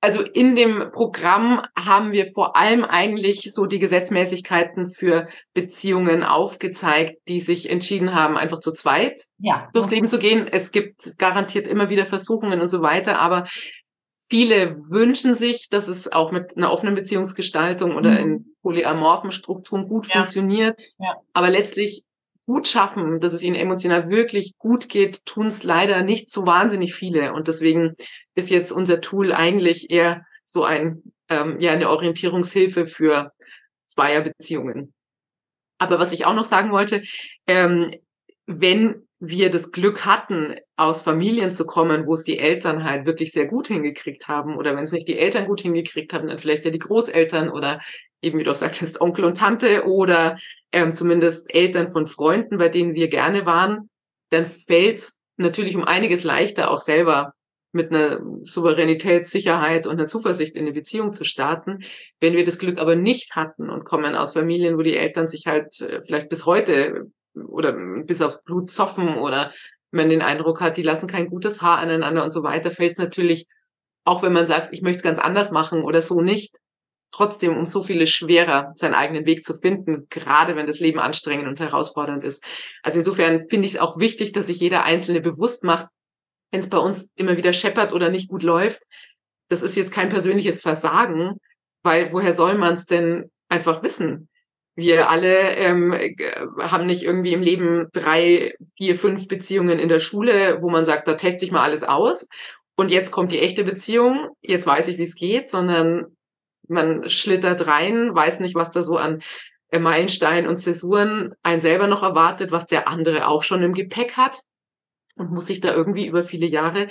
also 0.00 0.22
in 0.22 0.54
dem 0.54 0.90
Programm 0.92 1.62
haben 1.76 2.12
wir 2.12 2.30
vor 2.32 2.56
allem 2.56 2.84
eigentlich 2.84 3.50
so 3.52 3.66
die 3.66 3.80
Gesetzmäßigkeiten 3.80 4.90
für 4.90 5.28
Beziehungen 5.54 6.22
aufgezeigt, 6.22 7.18
die 7.26 7.40
sich 7.40 7.68
entschieden 7.68 8.14
haben, 8.14 8.36
einfach 8.36 8.60
zu 8.60 8.72
zweit 8.72 9.24
ja. 9.38 9.68
durchs 9.72 9.90
Leben 9.90 10.08
zu 10.08 10.18
gehen. 10.18 10.46
Es 10.50 10.70
gibt 10.70 11.18
garantiert 11.18 11.66
immer 11.66 11.90
wieder 11.90 12.06
Versuchungen 12.06 12.60
und 12.60 12.68
so 12.68 12.80
weiter, 12.80 13.18
aber 13.18 13.46
viele 14.28 14.76
wünschen 14.88 15.34
sich, 15.34 15.68
dass 15.68 15.88
es 15.88 16.10
auch 16.10 16.30
mit 16.30 16.56
einer 16.56 16.70
offenen 16.70 16.94
Beziehungsgestaltung 16.94 17.96
oder 17.96 18.10
mhm. 18.10 18.18
in 18.18 18.56
polyamorphen 18.62 19.32
Strukturen 19.32 19.88
gut 19.88 20.06
ja. 20.06 20.20
funktioniert. 20.20 20.80
Ja. 20.98 21.16
Aber 21.32 21.50
letztlich 21.50 22.04
gut 22.48 22.66
schaffen, 22.66 23.20
dass 23.20 23.34
es 23.34 23.42
ihnen 23.42 23.56
emotional 23.56 24.08
wirklich 24.08 24.56
gut 24.56 24.88
geht, 24.88 25.26
tun 25.26 25.48
es 25.48 25.64
leider 25.64 26.02
nicht 26.02 26.30
so 26.30 26.46
wahnsinnig 26.46 26.94
viele. 26.94 27.34
Und 27.34 27.46
deswegen 27.46 27.94
ist 28.38 28.50
jetzt 28.50 28.70
unser 28.72 29.00
Tool 29.00 29.32
eigentlich 29.32 29.90
eher 29.90 30.24
so 30.44 30.64
ein, 30.64 31.02
ähm, 31.28 31.58
ja, 31.58 31.72
eine 31.72 31.90
Orientierungshilfe 31.90 32.86
für 32.86 33.32
Zweierbeziehungen. 33.86 34.94
Aber 35.78 35.98
was 35.98 36.12
ich 36.12 36.24
auch 36.24 36.34
noch 36.34 36.44
sagen 36.44 36.70
wollte, 36.70 37.02
ähm, 37.46 37.94
wenn 38.46 39.06
wir 39.20 39.50
das 39.50 39.72
Glück 39.72 40.06
hatten, 40.06 40.54
aus 40.76 41.02
Familien 41.02 41.50
zu 41.50 41.66
kommen, 41.66 42.06
wo 42.06 42.14
es 42.14 42.22
die 42.22 42.38
Eltern 42.38 42.84
halt 42.84 43.04
wirklich 43.04 43.32
sehr 43.32 43.46
gut 43.46 43.66
hingekriegt 43.66 44.28
haben, 44.28 44.56
oder 44.56 44.76
wenn 44.76 44.84
es 44.84 44.92
nicht 44.92 45.08
die 45.08 45.18
Eltern 45.18 45.46
gut 45.46 45.60
hingekriegt 45.60 46.12
haben, 46.12 46.28
dann 46.28 46.38
vielleicht 46.38 46.64
ja 46.64 46.70
die 46.70 46.78
Großeltern 46.78 47.50
oder 47.50 47.80
eben 48.22 48.38
wie 48.38 48.44
du 48.44 48.52
auch 48.52 48.56
sagtest, 48.56 49.00
Onkel 49.00 49.24
und 49.24 49.36
Tante 49.36 49.84
oder 49.84 50.38
ähm, 50.72 50.94
zumindest 50.94 51.52
Eltern 51.52 51.90
von 51.92 52.06
Freunden, 52.06 52.58
bei 52.58 52.68
denen 52.68 52.94
wir 52.94 53.08
gerne 53.08 53.44
waren, 53.44 53.90
dann 54.30 54.46
fällt 54.46 54.98
es 54.98 55.18
natürlich 55.36 55.76
um 55.76 55.84
einiges 55.84 56.24
leichter, 56.24 56.70
auch 56.70 56.78
selber 56.78 57.32
mit 57.78 57.92
einer 57.92 58.20
Souveränität, 58.42 59.24
Sicherheit 59.24 59.86
und 59.86 59.94
einer 59.94 60.08
Zuversicht 60.08 60.54
in 60.54 60.62
eine 60.62 60.72
Beziehung 60.72 61.14
zu 61.14 61.24
starten. 61.24 61.84
Wenn 62.20 62.34
wir 62.34 62.44
das 62.44 62.58
Glück 62.58 62.78
aber 62.78 62.96
nicht 62.96 63.36
hatten 63.36 63.70
und 63.70 63.84
kommen 63.84 64.14
aus 64.14 64.34
Familien, 64.34 64.76
wo 64.76 64.82
die 64.82 64.96
Eltern 64.96 65.26
sich 65.26 65.46
halt 65.46 65.80
äh, 65.80 66.02
vielleicht 66.04 66.28
bis 66.28 66.44
heute 66.44 67.06
oder 67.34 67.72
bis 68.04 68.20
aufs 68.20 68.42
Blut 68.42 68.70
zoffen 68.70 69.16
oder 69.16 69.52
man 69.90 70.10
den 70.10 70.20
Eindruck 70.22 70.60
hat, 70.60 70.76
die 70.76 70.82
lassen 70.82 71.06
kein 71.06 71.28
gutes 71.28 71.62
Haar 71.62 71.78
aneinander 71.78 72.24
und 72.24 72.32
so 72.32 72.42
weiter, 72.42 72.70
fällt 72.70 72.92
es 72.92 72.98
natürlich, 72.98 73.46
auch 74.04 74.22
wenn 74.22 74.32
man 74.32 74.46
sagt, 74.46 74.72
ich 74.72 74.82
möchte 74.82 74.98
es 74.98 75.02
ganz 75.02 75.18
anders 75.18 75.50
machen 75.50 75.82
oder 75.82 76.02
so 76.02 76.20
nicht, 76.20 76.54
trotzdem 77.10 77.56
um 77.56 77.64
so 77.64 77.82
viele 77.82 78.06
schwerer, 78.06 78.72
seinen 78.74 78.94
eigenen 78.94 79.24
Weg 79.24 79.44
zu 79.44 79.54
finden, 79.54 80.06
gerade 80.10 80.56
wenn 80.56 80.66
das 80.66 80.80
Leben 80.80 80.98
anstrengend 80.98 81.48
und 81.48 81.60
herausfordernd 81.60 82.24
ist. 82.24 82.44
Also 82.82 82.98
insofern 82.98 83.48
finde 83.48 83.66
ich 83.66 83.74
es 83.74 83.80
auch 83.80 83.98
wichtig, 83.98 84.32
dass 84.32 84.48
sich 84.48 84.60
jeder 84.60 84.84
Einzelne 84.84 85.20
bewusst 85.20 85.64
macht, 85.64 85.86
wenn 86.50 86.60
es 86.60 86.70
bei 86.70 86.78
uns 86.78 87.08
immer 87.14 87.36
wieder 87.36 87.52
scheppert 87.52 87.92
oder 87.92 88.10
nicht 88.10 88.28
gut 88.28 88.42
läuft, 88.42 88.80
das 89.48 89.62
ist 89.62 89.76
jetzt 89.76 89.92
kein 89.92 90.08
persönliches 90.08 90.60
Versagen, 90.60 91.36
weil 91.82 92.12
woher 92.12 92.32
soll 92.32 92.56
man 92.56 92.74
es 92.74 92.86
denn 92.86 93.30
einfach 93.48 93.82
wissen? 93.82 94.28
Wir 94.76 95.10
alle 95.10 95.56
ähm, 95.56 95.92
haben 96.60 96.86
nicht 96.86 97.02
irgendwie 97.02 97.32
im 97.32 97.42
Leben 97.42 97.88
drei, 97.92 98.54
vier, 98.76 98.96
fünf 98.96 99.26
Beziehungen 99.26 99.78
in 99.78 99.88
der 99.88 99.98
Schule, 99.98 100.58
wo 100.62 100.70
man 100.70 100.84
sagt, 100.84 101.08
da 101.08 101.14
teste 101.14 101.44
ich 101.44 101.50
mal 101.50 101.64
alles 101.64 101.82
aus. 101.82 102.28
Und 102.76 102.92
jetzt 102.92 103.10
kommt 103.10 103.32
die 103.32 103.40
echte 103.40 103.64
Beziehung, 103.64 104.28
jetzt 104.40 104.66
weiß 104.66 104.86
ich, 104.86 104.98
wie 104.98 105.02
es 105.02 105.16
geht, 105.16 105.48
sondern 105.48 106.16
man 106.68 107.08
schlittert 107.08 107.66
rein, 107.66 108.14
weiß 108.14 108.38
nicht, 108.38 108.54
was 108.54 108.70
da 108.70 108.82
so 108.82 108.96
an 108.96 109.20
äh, 109.70 109.80
Meilensteinen 109.80 110.48
und 110.48 110.58
Zäsuren 110.58 111.34
einen 111.42 111.60
selber 111.60 111.88
noch 111.88 112.04
erwartet, 112.04 112.52
was 112.52 112.66
der 112.66 112.86
andere 112.86 113.26
auch 113.26 113.42
schon 113.42 113.62
im 113.62 113.74
Gepäck 113.74 114.16
hat 114.16 114.42
und 115.18 115.30
muss 115.30 115.46
sich 115.46 115.60
da 115.60 115.72
irgendwie 115.72 116.06
über 116.06 116.22
viele 116.22 116.46
Jahre, 116.46 116.88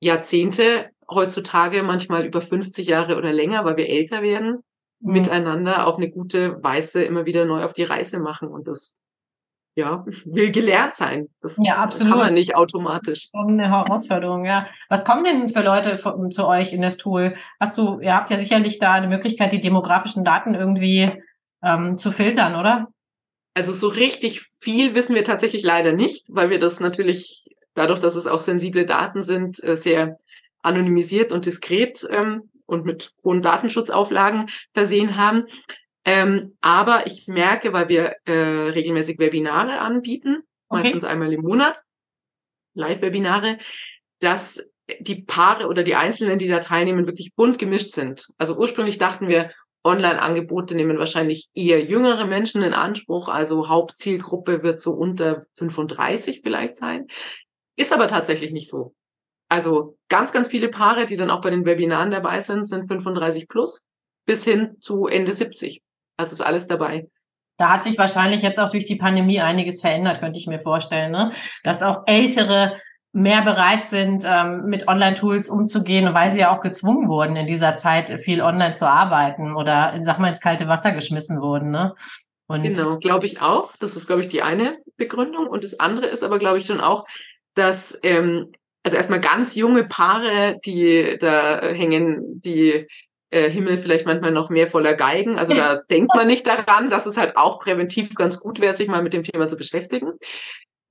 Jahrzehnte, 0.00 0.90
heutzutage 1.10 1.82
manchmal 1.82 2.24
über 2.24 2.40
50 2.40 2.86
Jahre 2.86 3.16
oder 3.16 3.32
länger, 3.32 3.64
weil 3.64 3.76
wir 3.76 3.88
älter 3.88 4.22
werden, 4.22 4.62
mhm. 5.00 5.12
miteinander 5.12 5.86
auf 5.86 5.96
eine 5.96 6.10
gute 6.10 6.62
Weise 6.62 7.02
immer 7.02 7.26
wieder 7.26 7.44
neu 7.44 7.64
auf 7.64 7.72
die 7.72 7.84
Reise 7.84 8.20
machen 8.20 8.48
und 8.48 8.68
das 8.68 8.94
ja, 9.76 10.04
will 10.24 10.50
gelehrt 10.50 10.94
sein. 10.94 11.28
Das 11.40 11.58
ja, 11.62 11.76
absolut. 11.76 12.12
kann 12.12 12.18
man 12.18 12.34
nicht 12.34 12.54
automatisch. 12.54 13.28
Eine 13.32 13.68
Herausforderung, 13.68 14.44
ja. 14.44 14.66
Was 14.88 15.04
kommen 15.04 15.24
denn 15.24 15.48
für 15.48 15.62
Leute 15.62 15.96
zu 16.30 16.46
euch 16.46 16.72
in 16.72 16.82
das 16.82 16.96
Tool? 16.96 17.34
Hast 17.58 17.76
du, 17.78 18.00
ihr 18.00 18.14
habt 18.14 18.30
ja 18.30 18.38
sicherlich 18.38 18.78
da 18.78 18.92
eine 18.92 19.08
Möglichkeit, 19.08 19.52
die 19.52 19.60
demografischen 19.60 20.24
Daten 20.24 20.54
irgendwie 20.54 21.12
ähm, 21.62 21.96
zu 21.96 22.12
filtern, 22.12 22.56
oder? 22.56 22.88
Also 23.54 23.72
so 23.72 23.88
richtig 23.88 24.48
viel 24.60 24.94
wissen 24.94 25.14
wir 25.14 25.24
tatsächlich 25.24 25.62
leider 25.62 25.92
nicht, 25.92 26.26
weil 26.28 26.50
wir 26.50 26.58
das 26.58 26.80
natürlich 26.80 27.44
dadurch, 27.74 28.00
dass 28.00 28.14
es 28.14 28.26
auch 28.26 28.38
sensible 28.38 28.86
Daten 28.86 29.22
sind, 29.22 29.62
äh, 29.62 29.76
sehr 29.76 30.18
anonymisiert 30.62 31.32
und 31.32 31.46
diskret 31.46 32.06
ähm, 32.10 32.50
und 32.66 32.84
mit 32.84 33.12
hohen 33.24 33.42
Datenschutzauflagen 33.42 34.50
versehen 34.72 35.16
haben. 35.16 35.46
Ähm, 36.04 36.56
aber 36.60 37.06
ich 37.06 37.26
merke, 37.26 37.72
weil 37.72 37.88
wir 37.88 38.16
äh, 38.24 38.32
regelmäßig 38.32 39.18
Webinare 39.18 39.80
anbieten, 39.80 40.42
okay. 40.68 40.82
meistens 40.82 41.04
einmal 41.04 41.32
im 41.32 41.42
Monat, 41.42 41.82
Live-Webinare, 42.74 43.58
dass 44.20 44.64
die 45.00 45.22
Paare 45.22 45.68
oder 45.68 45.82
die 45.82 45.94
Einzelnen, 45.94 46.38
die 46.38 46.48
da 46.48 46.58
teilnehmen, 46.58 47.06
wirklich 47.06 47.34
bunt 47.34 47.58
gemischt 47.58 47.92
sind. 47.92 48.28
Also 48.38 48.56
ursprünglich 48.56 48.98
dachten 48.98 49.28
wir, 49.28 49.50
Online-Angebote 49.84 50.74
nehmen 50.74 50.98
wahrscheinlich 50.98 51.48
eher 51.54 51.82
jüngere 51.82 52.26
Menschen 52.26 52.62
in 52.62 52.74
Anspruch, 52.74 53.28
also 53.28 53.68
Hauptzielgruppe 53.68 54.62
wird 54.62 54.80
so 54.80 54.92
unter 54.92 55.46
35 55.56 56.40
vielleicht 56.42 56.76
sein. 56.76 57.06
Ist 57.76 57.92
aber 57.92 58.08
tatsächlich 58.08 58.52
nicht 58.52 58.68
so. 58.68 58.94
Also 59.48 59.96
ganz, 60.08 60.32
ganz 60.32 60.48
viele 60.48 60.68
Paare, 60.68 61.06
die 61.06 61.16
dann 61.16 61.30
auch 61.30 61.40
bei 61.40 61.50
den 61.50 61.64
Webinaren 61.64 62.10
dabei 62.10 62.40
sind, 62.40 62.64
sind 62.64 62.88
35 62.88 63.48
plus 63.48 63.82
bis 64.26 64.44
hin 64.44 64.76
zu 64.80 65.06
Ende 65.06 65.32
70. 65.32 65.82
Also 66.16 66.34
ist 66.34 66.40
alles 66.40 66.68
dabei. 66.68 67.08
Da 67.56 67.70
hat 67.70 67.84
sich 67.84 67.98
wahrscheinlich 67.98 68.42
jetzt 68.42 68.60
auch 68.60 68.70
durch 68.70 68.84
die 68.84 68.96
Pandemie 68.96 69.40
einiges 69.40 69.80
verändert, 69.80 70.20
könnte 70.20 70.38
ich 70.38 70.46
mir 70.46 70.60
vorstellen, 70.60 71.10
ne? 71.10 71.30
dass 71.64 71.82
auch 71.82 72.04
ältere 72.06 72.76
mehr 73.12 73.42
bereit 73.42 73.86
sind, 73.86 74.24
ähm, 74.26 74.66
mit 74.66 74.86
Online-Tools 74.86 75.48
umzugehen, 75.48 76.14
weil 76.14 76.30
sie 76.30 76.40
ja 76.40 76.56
auch 76.56 76.60
gezwungen 76.60 77.08
wurden, 77.08 77.36
in 77.36 77.46
dieser 77.46 77.74
Zeit 77.74 78.20
viel 78.20 78.40
online 78.40 78.72
zu 78.72 78.88
arbeiten 78.88 79.56
oder, 79.56 79.98
sag 80.02 80.18
mal, 80.18 80.28
ins 80.28 80.40
kalte 80.40 80.68
Wasser 80.68 80.92
geschmissen 80.92 81.40
wurden. 81.40 81.70
Ne? 81.70 81.94
Und 82.46 82.62
genau, 82.62 82.98
glaube 82.98 83.26
ich 83.26 83.42
auch. 83.42 83.72
Das 83.80 83.96
ist, 83.96 84.06
glaube 84.06 84.22
ich, 84.22 84.28
die 84.28 84.42
eine 84.42 84.78
Begründung. 84.96 85.48
Und 85.48 85.64
das 85.64 85.78
andere 85.80 86.06
ist 86.06 86.22
aber, 86.22 86.38
glaube 86.38 86.58
ich, 86.58 86.66
schon 86.66 86.80
auch, 86.80 87.06
dass 87.54 87.98
ähm, 88.02 88.52
also 88.82 88.96
erstmal 88.96 89.20
ganz 89.20 89.56
junge 89.56 89.84
Paare, 89.84 90.58
die 90.64 91.16
da 91.20 91.60
hängen, 91.60 92.40
die 92.40 92.86
äh, 93.30 93.50
Himmel 93.50 93.78
vielleicht 93.78 94.06
manchmal 94.06 94.32
noch 94.32 94.50
mehr 94.50 94.68
voller 94.68 94.94
Geigen. 94.94 95.38
Also 95.38 95.54
da 95.54 95.76
denkt 95.90 96.14
man 96.14 96.26
nicht 96.26 96.46
daran, 96.46 96.90
dass 96.90 97.06
es 97.06 97.16
halt 97.16 97.36
auch 97.36 97.60
präventiv 97.60 98.14
ganz 98.14 98.40
gut 98.40 98.60
wäre, 98.60 98.74
sich 98.74 98.88
mal 98.88 99.02
mit 99.02 99.12
dem 99.12 99.24
Thema 99.24 99.48
zu 99.48 99.56
beschäftigen. 99.56 100.12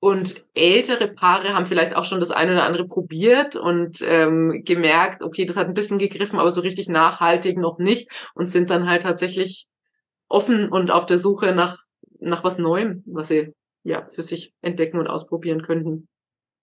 Und 0.02 0.46
ältere 0.56 1.10
Paare 1.10 1.54
haben 1.54 1.66
vielleicht 1.66 1.94
auch 1.94 2.06
schon 2.06 2.22
das 2.22 2.32
eine 2.32 2.54
oder 2.54 2.64
andere 2.64 2.86
probiert 2.86 3.58
und 3.58 4.02
ähm, 4.02 4.62
gemerkt, 4.64 5.22
okay, 5.22 5.46
das 5.46 5.58
hat 5.58 5.68
ein 5.68 5.74
bisschen 5.74 6.00
gegriffen, 6.00 6.40
aber 6.40 6.52
so 6.52 6.62
richtig 6.62 6.88
nachhaltig 6.88 7.58
noch 7.58 7.80
nicht 7.80 8.10
und 8.34 8.50
sind 8.50 8.70
dann 8.70 8.88
halt 8.88 9.02
tatsächlich 9.02 9.68
offen 10.30 10.70
und 10.70 10.90
auf 10.90 11.06
der 11.06 11.18
Suche 11.18 11.54
nach, 11.54 11.84
nach 12.20 12.46
was 12.46 12.58
Neuem, 12.58 13.04
was 13.08 13.28
sie 13.28 13.54
ja 13.84 14.08
für 14.08 14.22
sich 14.22 14.54
entdecken 14.62 15.00
und 15.00 15.08
ausprobieren 15.08 15.64
könnten. 15.64 16.08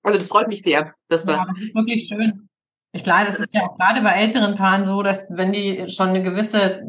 Also 0.02 0.18
das 0.18 0.28
freut 0.28 0.48
mich 0.48 0.62
sehr, 0.62 0.94
dass 1.08 1.24
da. 1.24 1.36
Ja, 1.36 1.44
das 1.46 1.60
ist 1.60 1.74
wirklich 1.74 2.06
schön. 2.08 2.48
Ich 2.92 3.04
glaube, 3.04 3.26
das 3.26 3.38
ist 3.38 3.52
ja 3.52 3.66
auch 3.66 3.74
gerade 3.76 4.00
bei 4.00 4.12
älteren 4.12 4.54
Paaren 4.56 4.84
so, 4.84 5.02
dass 5.02 5.28
wenn 5.30 5.52
die 5.52 5.86
schon 5.88 6.08
eine 6.08 6.22
gewisse 6.22 6.82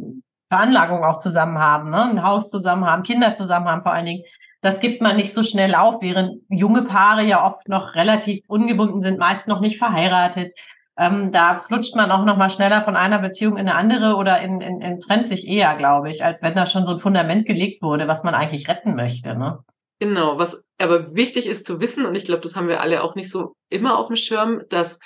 Veranlagung 0.48 1.04
auch 1.04 1.18
zusammen 1.18 1.58
haben, 1.58 1.90
ne? 1.90 2.04
ein 2.04 2.24
Haus 2.24 2.50
zusammen 2.50 2.86
haben, 2.86 3.04
Kinder 3.04 3.34
zusammen 3.34 3.68
haben 3.68 3.82
vor 3.82 3.92
allen 3.92 4.06
Dingen, 4.06 4.24
das 4.62 4.80
gibt 4.80 5.02
man 5.02 5.16
nicht 5.16 5.34
so 5.34 5.44
schnell 5.44 5.76
auf, 5.76 6.02
während 6.02 6.42
junge 6.50 6.84
Paare 6.84 7.24
ja 7.24 7.46
oft 7.46 7.68
noch 7.68 7.96
relativ 7.96 8.44
ungebunden 8.48 9.02
sind, 9.02 9.20
meist 9.20 9.48
noch 9.48 9.62
nicht 9.62 9.78
verheiratet. 9.78 10.54
Ähm, 10.98 11.32
da 11.32 11.58
flutscht 11.58 11.96
man 11.96 12.12
auch 12.12 12.26
noch 12.26 12.38
mal 12.38 12.50
schneller 12.50 12.82
von 12.82 12.96
einer 12.96 13.20
Beziehung 13.20 13.54
in 13.54 13.70
eine 13.70 13.76
andere 13.76 14.16
oder 14.16 14.42
in, 14.42 14.62
in, 14.62 14.82
in 14.82 15.00
trennt 15.00 15.28
sich 15.28 15.48
eher, 15.48 15.76
glaube 15.76 16.10
ich, 16.10 16.24
als 16.24 16.42
wenn 16.42 16.56
da 16.56 16.66
schon 16.66 16.86
so 16.86 16.94
ein 16.94 17.00
Fundament 17.00 17.46
gelegt 17.46 17.84
wurde, 17.84 18.08
was 18.08 18.24
man 18.24 18.34
eigentlich 18.34 18.68
retten 18.68 18.96
möchte. 18.96 19.38
Ne? 19.38 19.60
Genau, 20.00 20.40
was 20.40 20.64
aber 20.80 21.16
wichtig 21.16 21.48
ist 21.48 21.66
zu 21.66 21.80
wissen, 21.80 22.06
und 22.06 22.16
ich 22.16 22.26
glaube, 22.26 22.42
das 22.42 22.56
haben 22.56 22.68
wir 22.68 22.82
alle 22.82 23.04
auch 23.04 23.16
nicht 23.16 23.30
so 23.30 23.54
immer 23.70 23.98
auf 23.98 24.08
dem 24.08 24.16
Schirm, 24.16 24.62
dass 24.70 25.00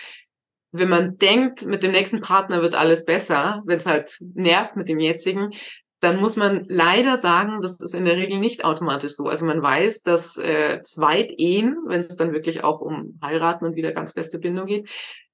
wenn 0.73 0.89
man 0.89 1.17
denkt, 1.17 1.65
mit 1.65 1.83
dem 1.83 1.91
nächsten 1.91 2.21
Partner 2.21 2.61
wird 2.61 2.75
alles 2.75 3.03
besser, 3.03 3.61
wenn 3.65 3.77
es 3.77 3.85
halt 3.85 4.17
nervt 4.33 4.77
mit 4.77 4.87
dem 4.87 4.99
jetzigen, 4.99 5.51
dann 6.01 6.19
muss 6.19 6.35
man 6.35 6.65
leider 6.67 7.15
sagen, 7.15 7.61
das 7.61 7.79
ist 7.79 7.93
in 7.93 8.05
der 8.05 8.17
Regel 8.17 8.39
nicht 8.39 8.65
automatisch 8.65 9.13
so. 9.13 9.25
Also 9.25 9.45
man 9.45 9.61
weiß, 9.61 10.01
dass 10.01 10.35
äh, 10.37 10.81
Zweitehen, 10.81 11.77
wenn 11.85 11.99
es 11.99 12.15
dann 12.17 12.33
wirklich 12.33 12.63
auch 12.63 12.81
um 12.81 13.19
heiraten 13.23 13.65
und 13.65 13.75
wieder 13.75 13.91
ganz 13.91 14.13
feste 14.13 14.39
Bindung 14.39 14.65
geht, 14.65 14.89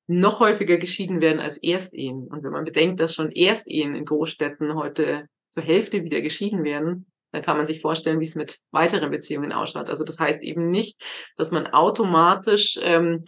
noch 0.08 0.42
häufiger 0.42 0.78
geschieden 0.78 1.22
werden 1.22 1.40
als 1.40 1.58
Erstehen. 1.58 2.28
Und 2.28 2.44
wenn 2.44 2.52
man 2.52 2.66
bedenkt, 2.66 3.00
dass 3.00 3.16
schon 3.16 3.32
Erstehen 3.32 3.96
in 3.96 4.06
Großstädten 4.06 4.76
heute 4.76 5.28
zur 5.50 5.64
Hälfte 5.64 6.04
wieder 6.04 6.22
geschieden 6.22 6.66
werden, 6.66 7.08
dann 7.32 7.42
kann 7.42 7.58
man 7.58 7.66
sich 7.66 7.82
vorstellen, 7.82 8.20
wie 8.20 8.26
es 8.26 8.36
mit 8.36 8.60
weiteren 8.72 9.12
Beziehungen 9.12 9.54
ausschaut. 9.54 9.90
Also 9.90 10.04
das 10.04 10.20
heißt 10.20 10.44
eben 10.44 10.70
nicht, 10.70 11.02
dass 11.38 11.52
man 11.52 11.68
automatisch, 11.68 12.78
ähm, 12.82 13.22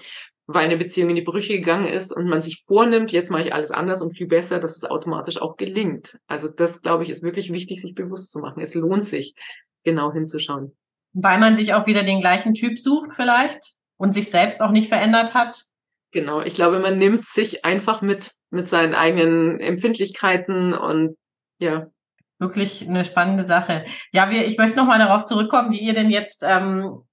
weil 0.51 0.65
eine 0.65 0.77
Beziehung 0.77 1.11
in 1.11 1.15
die 1.15 1.21
Brüche 1.21 1.53
gegangen 1.53 1.85
ist 1.85 2.11
und 2.11 2.25
man 2.25 2.41
sich 2.41 2.63
vornimmt, 2.65 3.11
jetzt 3.11 3.29
mache 3.29 3.43
ich 3.43 3.53
alles 3.53 3.69
anders 3.69 4.01
und 4.01 4.17
viel 4.17 4.25
besser, 4.25 4.59
dass 4.59 4.77
es 4.77 4.83
automatisch 4.83 5.39
auch 5.39 5.57
gelingt. 5.57 6.17
Also 6.25 6.47
das, 6.47 6.81
glaube 6.81 7.03
ich, 7.03 7.11
ist 7.11 7.21
wirklich 7.21 7.51
wichtig, 7.53 7.79
sich 7.79 7.93
bewusst 7.93 8.31
zu 8.31 8.39
machen. 8.39 8.59
Es 8.59 8.73
lohnt 8.73 9.05
sich, 9.05 9.35
genau 9.83 10.11
hinzuschauen. 10.11 10.75
Weil 11.13 11.39
man 11.39 11.53
sich 11.53 11.75
auch 11.75 11.85
wieder 11.85 12.01
den 12.01 12.19
gleichen 12.19 12.55
Typ 12.55 12.79
sucht 12.79 13.11
vielleicht 13.15 13.59
und 13.97 14.13
sich 14.13 14.31
selbst 14.31 14.63
auch 14.63 14.71
nicht 14.71 14.87
verändert 14.87 15.35
hat. 15.35 15.65
Genau, 16.11 16.41
ich 16.41 16.55
glaube, 16.55 16.79
man 16.79 16.97
nimmt 16.97 17.25
sich 17.25 17.63
einfach 17.63 18.01
mit, 18.01 18.31
mit 18.49 18.67
seinen 18.67 18.95
eigenen 18.95 19.59
Empfindlichkeiten 19.59 20.73
und 20.73 21.15
ja, 21.59 21.91
wirklich 22.39 22.87
eine 22.87 23.05
spannende 23.05 23.43
Sache. 23.43 23.85
Ja, 24.11 24.31
wir, 24.31 24.47
ich 24.47 24.57
möchte 24.57 24.77
noch 24.77 24.87
mal 24.87 24.97
darauf 24.97 25.25
zurückkommen, 25.25 25.71
wie 25.71 25.79
ihr 25.79 25.93
denn 25.93 26.09
jetzt 26.09 26.43
ähm, 26.43 27.03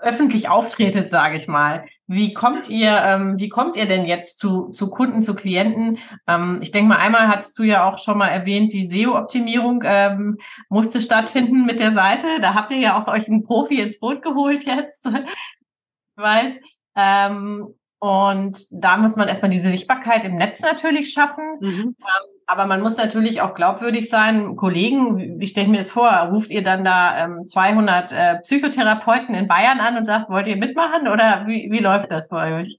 öffentlich 0.00 0.48
auftretet, 0.48 1.10
sage 1.10 1.36
ich 1.36 1.48
mal. 1.48 1.84
Wie 2.06 2.34
kommt 2.34 2.68
ihr, 2.68 2.90
ähm, 2.90 3.36
wie 3.38 3.48
kommt 3.48 3.76
ihr 3.76 3.86
denn 3.86 4.04
jetzt 4.04 4.38
zu, 4.38 4.68
zu 4.68 4.90
Kunden, 4.90 5.22
zu 5.22 5.34
Klienten? 5.34 5.98
Ähm, 6.26 6.58
ich 6.62 6.70
denke 6.70 6.88
mal, 6.88 6.98
einmal 6.98 7.28
hattest 7.28 7.58
du 7.58 7.62
ja 7.62 7.88
auch 7.88 7.98
schon 7.98 8.18
mal 8.18 8.28
erwähnt, 8.28 8.72
die 8.72 8.86
SEO-Optimierung 8.86 9.82
ähm, 9.84 10.38
musste 10.68 11.00
stattfinden 11.00 11.64
mit 11.64 11.80
der 11.80 11.92
Seite. 11.92 12.26
Da 12.40 12.54
habt 12.54 12.70
ihr 12.70 12.78
ja 12.78 13.00
auch 13.00 13.08
euch 13.08 13.28
einen 13.28 13.44
Profi 13.44 13.80
ins 13.80 13.98
Boot 13.98 14.22
geholt 14.22 14.64
jetzt. 14.64 15.06
ich 15.06 15.12
weiß. 16.16 16.60
Ähm, 16.96 17.74
und 18.02 18.58
da 18.72 18.96
muss 18.96 19.14
man 19.14 19.28
erstmal 19.28 19.52
diese 19.52 19.70
Sichtbarkeit 19.70 20.24
im 20.24 20.34
Netz 20.34 20.60
natürlich 20.60 21.12
schaffen. 21.12 21.58
Mhm. 21.60 21.94
Ähm, 22.00 22.40
aber 22.48 22.66
man 22.66 22.80
muss 22.80 22.96
natürlich 22.96 23.40
auch 23.42 23.54
glaubwürdig 23.54 24.08
sein. 24.08 24.56
Kollegen, 24.56 25.38
wie 25.38 25.46
stelle 25.46 25.66
ich 25.66 25.70
mir 25.70 25.78
das 25.78 25.90
vor? 25.90 26.10
Ruft 26.32 26.50
ihr 26.50 26.64
dann 26.64 26.84
da 26.84 27.26
ähm, 27.26 27.46
200 27.46 28.10
äh, 28.10 28.38
Psychotherapeuten 28.40 29.36
in 29.36 29.46
Bayern 29.46 29.78
an 29.78 29.96
und 29.96 30.04
sagt, 30.04 30.30
wollt 30.30 30.48
ihr 30.48 30.56
mitmachen? 30.56 31.06
Oder 31.06 31.44
wie, 31.46 31.70
wie 31.70 31.78
läuft 31.78 32.10
das 32.10 32.28
bei 32.28 32.62
euch? 32.62 32.76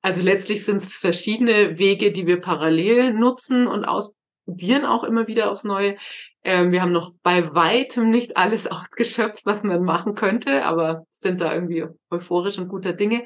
Also 0.00 0.22
letztlich 0.22 0.64
sind 0.64 0.78
es 0.78 0.90
verschiedene 0.90 1.78
Wege, 1.78 2.12
die 2.12 2.26
wir 2.26 2.40
parallel 2.40 3.12
nutzen 3.12 3.66
und 3.66 3.84
ausprobieren 3.84 4.86
auch 4.86 5.04
immer 5.04 5.26
wieder 5.26 5.50
aufs 5.50 5.64
Neue. 5.64 5.98
Ähm, 6.44 6.72
wir 6.72 6.80
haben 6.80 6.92
noch 6.92 7.10
bei 7.22 7.54
weitem 7.54 8.08
nicht 8.08 8.38
alles 8.38 8.66
ausgeschöpft, 8.70 9.44
was 9.44 9.62
man 9.64 9.84
machen 9.84 10.14
könnte, 10.14 10.64
aber 10.64 11.04
sind 11.10 11.42
da 11.42 11.52
irgendwie 11.52 11.84
euphorisch 12.10 12.56
und 12.56 12.68
guter 12.68 12.94
Dinge. 12.94 13.24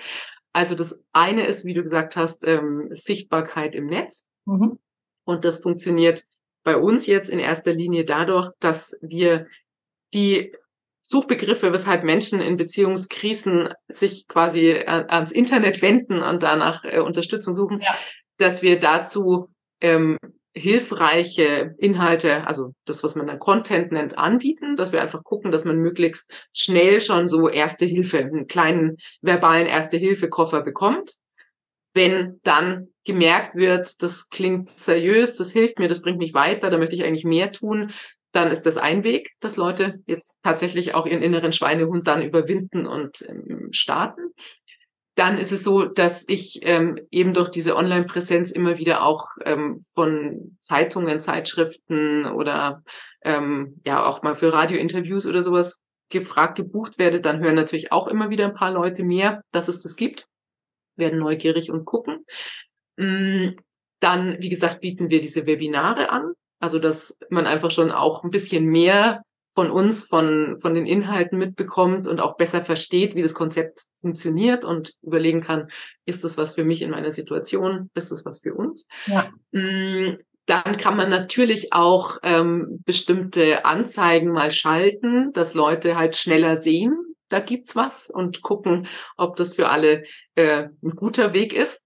Also 0.57 0.75
das 0.75 0.99
eine 1.13 1.45
ist, 1.47 1.67
wie 1.67 1.75
du 1.75 1.83
gesagt 1.83 2.17
hast, 2.17 2.47
ähm, 2.47 2.89
Sichtbarkeit 2.91 3.75
im 3.75 3.89
Netz. 3.89 4.27
Mhm. 4.47 4.79
Und 5.27 5.45
das 5.45 5.59
funktioniert 5.59 6.25
bei 6.65 6.79
uns 6.79 7.07
jetzt 7.07 7.29
in 7.29 7.39
erster 7.39 7.75
Linie 7.75 8.07
dadurch, 8.07 8.49
dass 8.59 8.97
wir 9.03 9.49
die 10.15 10.55
Suchbegriffe, 11.03 11.75
weshalb 11.75 12.05
Menschen 12.05 12.41
in 12.41 12.57
Beziehungskrisen 12.57 13.69
sich 13.89 14.29
quasi 14.29 14.71
äh, 14.71 14.87
ans 14.87 15.31
Internet 15.31 15.83
wenden 15.83 16.23
und 16.23 16.43
danach 16.43 16.85
äh, 16.85 17.01
Unterstützung 17.01 17.53
suchen, 17.53 17.83
ja. 17.83 17.95
dass 18.39 18.63
wir 18.63 18.81
dazu 18.81 19.51
ähm, 19.83 20.17
hilfreiche 20.57 21.75
Inhalte, 21.79 22.47
also 22.47 22.73
das, 22.87 23.05
was 23.05 23.15
man 23.15 23.27
dann 23.27 23.39
Content 23.39 23.93
nennt, 23.93 24.17
anbieten, 24.17 24.75
dass 24.75 24.91
wir 24.91 25.03
einfach 25.03 25.23
gucken, 25.23 25.51
dass 25.51 25.67
man 25.67 25.77
möglichst 25.77 26.33
schnell 26.55 27.01
schon 27.01 27.29
so 27.29 27.49
Erste 27.49 27.85
Hilfe, 27.85 28.19
einen 28.19 28.47
kleinen 28.47 28.97
verbalen 29.21 29.67
Erste-Hilfe-Koffer 29.67 30.63
bekommt. 30.63 31.13
Wenn 31.93 32.41
dann 32.43 32.89
gemerkt 33.05 33.55
wird, 33.55 34.03
das 34.03 34.29
klingt 34.31 34.69
seriös, 34.69 35.37
das 35.37 35.53
hilft 35.53 35.79
mir, 35.79 35.89
das 35.89 36.03
bringt 36.03 36.19
mich 36.19 36.35
weiter, 36.35 36.71
da 36.71 36.79
möchte 36.79 36.95
ich 36.95 37.05
eigentlich 37.05 37.25
mehr 37.25 37.53
tun, 37.53 37.93
dann 38.33 38.51
ist 38.51 38.63
das 38.63 38.77
ein 38.79 39.05
Weg, 39.05 39.33
dass 39.41 39.57
Leute 39.57 40.01
jetzt 40.07 40.37
tatsächlich 40.43 40.95
auch 40.95 41.07
ihren 41.07 41.23
inneren 41.23 41.53
Schweinehund 41.53 42.07
dann 42.07 42.23
überwinden 42.23 42.87
und 42.87 43.25
ähm, 43.29 43.69
starten. 43.73 44.33
Dann 45.17 45.39
ist 45.39 45.51
es 45.51 45.65
so, 45.65 45.87
dass 45.87 46.25
ich 46.29 46.61
ähm, 46.63 46.99
eben 47.11 47.33
durch 47.33 47.49
diese 47.49 47.75
Online-Präsenz 47.75 48.51
immer 48.51 48.77
wieder 48.77 49.03
auch 49.03 49.31
ähm, 49.45 49.83
von 49.95 50.57
Zeitungen, 50.61 51.19
Zeitschriften 51.19 52.27
oder 52.27 52.83
ähm, 53.23 53.81
ja 53.85 54.05
auch 54.05 54.23
mal 54.23 54.35
für 54.35 54.53
Radiointerviews 54.53 55.27
oder 55.27 55.43
sowas 55.43 55.83
gefragt, 56.11 56.57
gebucht 56.57 56.99
werde. 56.99 57.23
Dann 57.23 57.41
hören 57.41 57.55
natürlich 57.55 57.93
auch 57.93 58.09
immer 58.09 58.29
wieder 58.29 58.45
ein 58.45 58.55
paar 58.55 58.71
Leute 58.71 59.05
mehr, 59.05 59.43
dass 59.53 59.69
es 59.69 59.81
das 59.81 59.97
gibt, 59.97 60.27
werden 60.97 61.19
neugierig 61.19 61.71
und 61.71 61.87
gucken. 61.87 62.25
Mm, 62.97 63.57
dann, 64.01 64.37
wie 64.41 64.51
gesagt, 64.51 64.81
bieten 64.81 65.09
wir 65.09 65.23
diese 65.23 65.47
Webinare 65.47 66.11
an. 66.11 66.33
Also, 66.61 66.79
dass 66.79 67.17
man 67.31 67.47
einfach 67.47 67.71
schon 67.71 67.91
auch 67.91 68.23
ein 68.23 68.31
bisschen 68.31 68.67
mehr 68.67 69.23
von 69.57 69.71
uns, 69.71 70.05
von, 70.05 70.59
von 70.61 70.75
den 70.75 70.87
Inhalten 70.87 71.39
mitbekommt 71.39 72.07
und 72.07 72.21
auch 72.21 72.37
besser 72.37 72.61
versteht, 72.61 73.15
wie 73.15 73.23
das 73.23 73.33
Konzept 73.33 73.87
funktioniert 73.95 74.67
und 74.67 74.93
überlegen 75.03 75.41
kann, 75.41 75.71
ist 76.05 76.25
das 76.25 76.37
was 76.37 76.55
für 76.55 76.65
mich 76.65 76.83
in 76.83 76.91
meiner 76.91 77.11
Situation, 77.11 77.91
ist 77.95 78.13
das 78.13 78.27
was 78.27 78.41
für 78.41 78.55
uns? 78.55 78.87
Ja. 79.07 79.33
Mm, 79.53 80.19
dann 80.45 80.77
kann 80.77 80.97
man 80.97 81.09
natürlich 81.09 81.73
auch 81.73 82.19
ähm, 82.23 82.83
bestimmte 82.85 83.65
Anzeigen 83.65 84.31
mal 84.31 84.51
schalten, 84.51 85.33
dass 85.33 85.55
Leute 85.55 85.97
halt 85.97 86.17
schneller 86.17 86.59
sehen, 86.59 86.95
da 87.31 87.41
gibt's 87.41 87.75
was 87.75 88.11
und 88.11 88.43
gucken, 88.43 88.87
ob 89.17 89.37
das 89.37 89.55
für 89.55 89.71
alle 89.71 90.05
äh, 90.35 90.69
ein 90.83 90.91
guter 90.91 91.33
Weg 91.33 91.55
ist 91.55 91.81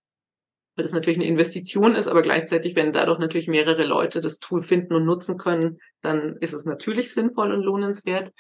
weil 0.81 0.85
das 0.85 0.93
natürlich 0.93 1.19
eine 1.19 1.29
Investition 1.29 1.95
ist, 1.95 2.09
aber 2.09 2.23
gleichzeitig, 2.23 2.75
wenn 2.75 2.95
dadurch 2.95 3.19
natürlich 3.19 3.49
mehrere 3.49 3.85
Leute 3.85 4.23
das 4.23 4.39
Tool 4.39 4.63
finden 4.63 4.95
und 4.95 5.05
nutzen 5.05 5.37
können, 5.37 5.79
dann 6.01 6.39
ist 6.41 6.55
es 6.55 6.65
natürlich 6.65 7.13
sinnvoll 7.13 7.53
und 7.53 7.61
lohnenswert. 7.61 8.33